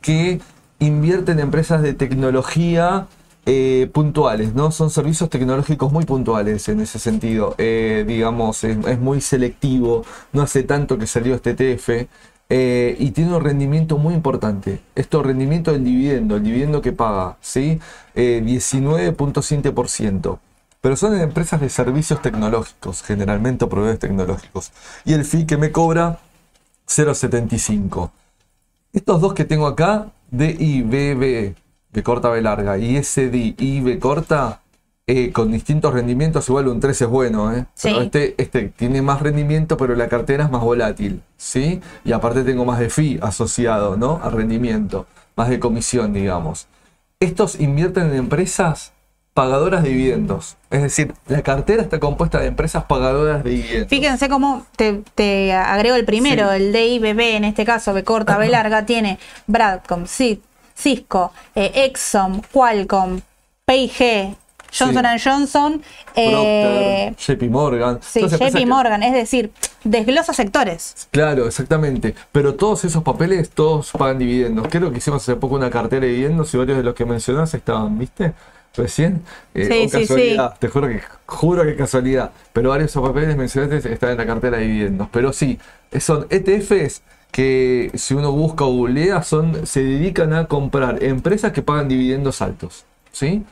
[0.00, 0.40] que
[0.78, 3.06] invierte en empresas de tecnología
[3.46, 4.72] eh, puntuales, ¿no?
[4.72, 7.54] Son servicios tecnológicos muy puntuales en ese sentido.
[7.58, 10.04] Eh, digamos, es, muy selectivo.
[10.32, 12.08] No hace tanto que salió este ETF.
[12.48, 14.80] eh, y tiene un rendimiento muy importante.
[14.94, 17.80] Esto rendimiento del dividendo, el dividendo que paga, ¿sí?
[18.14, 20.38] Eh, 19.7%.
[20.80, 24.72] Pero son empresas de servicios tecnológicos, generalmente proveedores tecnológicos.
[25.04, 26.20] Y el fee que me cobra
[26.86, 28.10] 0.75.
[28.92, 31.54] Estos dos que tengo acá, DIBB,
[31.92, 34.62] de corta B larga, y SDI, B corta,
[35.06, 37.66] eh, con distintos rendimientos, igual un 3 es bueno, ¿eh?
[37.80, 41.80] Pero este, este tiene más rendimiento, pero la cartera es más volátil, ¿sí?
[42.04, 44.20] Y aparte tengo más de fee asociado, ¿no?
[44.22, 45.06] A rendimiento,
[45.36, 46.66] más de comisión, digamos.
[47.20, 48.92] Estos invierten en empresas
[49.36, 50.56] pagadoras de dividendos.
[50.70, 53.88] Es decir, la cartera está compuesta de empresas pagadoras de dividendos.
[53.90, 56.56] Fíjense cómo te, te agrego el primero, Sí.
[56.56, 60.40] el DIBB, en este caso, B corta, B larga, tiene Bradcom, Cis-
[60.74, 63.20] Cisco, eh, Exxon, Qualcomm,
[63.66, 64.34] P&G,
[64.76, 65.28] Johnson Sí.
[65.28, 65.82] Johnson,
[66.14, 67.98] eh, Procter, JP Morgan.
[68.02, 69.52] sí, JP que- Morgan, es decir,
[69.84, 71.08] desglosa sectores.
[71.10, 72.14] Claro, exactamente.
[72.32, 74.66] Pero todos esos papeles, todos pagan dividendos.
[74.70, 77.52] Creo que hicimos hace poco una cartera de dividendos y varios de los que mencionás
[77.54, 78.32] estaban, ¿viste?
[78.76, 79.22] Recién.
[79.54, 82.30] Eh, Sí, o sí, casualidad, te juro que, juro que casualidad.
[82.52, 85.08] Pero varios de esos papeles mencionaste están en la cartera de dividendos.
[85.12, 85.58] Pero sí,
[85.98, 91.62] son ETFs que si uno busca o googlea, son, se dedican a comprar empresas que
[91.62, 92.84] pagan dividendos altos.
[93.12, 93.44] ¿Sí?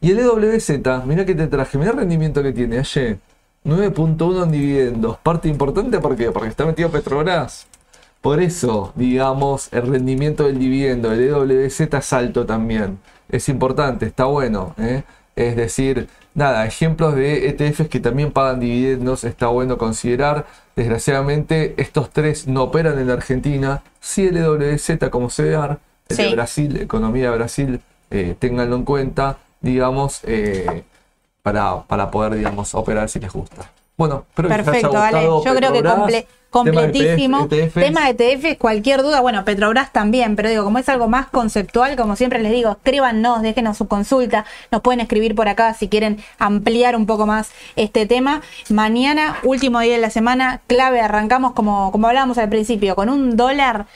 [0.00, 3.18] Y el EWZ, mira que te traje, mira el rendimiento que tiene ayer.
[3.64, 5.18] 9.1 en dividendos.
[5.18, 7.66] Parte importante porque, porque está metido Petrobras.
[8.20, 12.98] Por eso, digamos, el rendimiento del dividendo, el EWZ es alto también.
[13.32, 14.74] Es importante, está bueno.
[14.78, 15.02] ¿eh?
[15.34, 20.46] Es decir, nada, ejemplos de ETFs que también pagan dividendos, está bueno considerar.
[20.76, 23.82] Desgraciadamente, estos tres no operan en la Argentina.
[24.00, 25.78] Sí, el EWZ como CDR,
[26.08, 26.34] el de Sí.
[26.34, 27.80] Brasil, Economía de Brasil,
[28.10, 30.84] eh, ténganlo en cuenta, digamos, eh,
[31.42, 33.70] para, para poder, digamos, operar si les gusta.
[33.96, 35.28] Bueno, espero que les haya Perfecto, Ale.
[35.28, 35.82] gustado Yo creo que
[36.52, 37.80] Petrobras, comple- tema de completísimo.
[37.80, 41.96] Tema de ETF, cualquier duda, bueno, Petrobras también, pero digo, como es algo más conceptual,
[41.96, 46.18] como siempre les digo, escríbanos, déjenos su consulta, nos pueden escribir por acá si quieren
[46.38, 48.42] ampliar un poco más este tema.
[48.68, 53.36] Mañana, último día de la semana, clave, arrancamos como, como hablábamos al principio, con un
[53.36, 53.86] dólar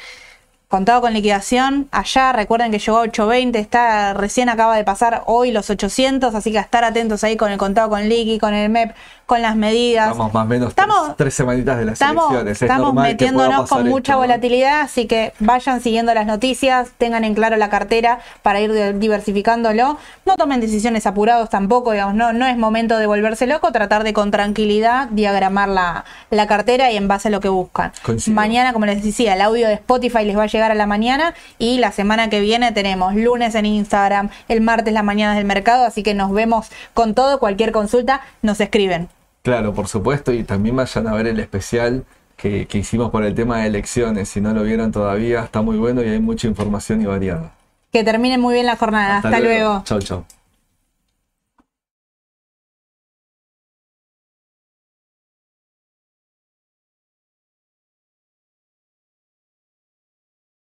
[0.69, 1.89] contado con liquidación.
[1.93, 6.51] Allá recuerden que llegó a 820, está recién acaba de pasar hoy los 800, así
[6.53, 8.93] que a estar atentos ahí con el contado con liqui, con el MEP,
[9.27, 10.09] con las medidas.
[10.11, 12.53] Estamos más o menos Estamos- tres, tres semanitas de las Estamos, elecciones.
[12.57, 14.19] Es estamos metiéndonos con mucha esto, ¿no?
[14.19, 19.99] volatilidad, así que vayan siguiendo las noticias, tengan en claro la cartera para ir diversificándolo.
[20.25, 24.13] No tomen decisiones apurados tampoco, digamos, no, no es momento de volverse loco, tratar de
[24.13, 27.93] con tranquilidad diagramar la, la cartera y en base a lo que buscan.
[28.03, 28.35] Coincido.
[28.35, 31.35] Mañana, como les decía, el audio de Spotify les va a llegar a la mañana
[31.59, 35.85] y la semana que viene tenemos lunes en Instagram, el martes las mañanas del mercado,
[35.85, 39.09] así que nos vemos con todo, cualquier consulta nos escriben.
[39.43, 42.05] Claro, por supuesto, y también vayan a ver el especial
[42.37, 44.29] que, que hicimos por el tema de elecciones.
[44.29, 47.53] Si no lo vieron todavía, está muy bueno y hay mucha información y variada.
[47.93, 49.19] Que termine muy bien la jornada.
[49.19, 49.83] Hasta, luego.
[49.85, 50.25] Chau, chau.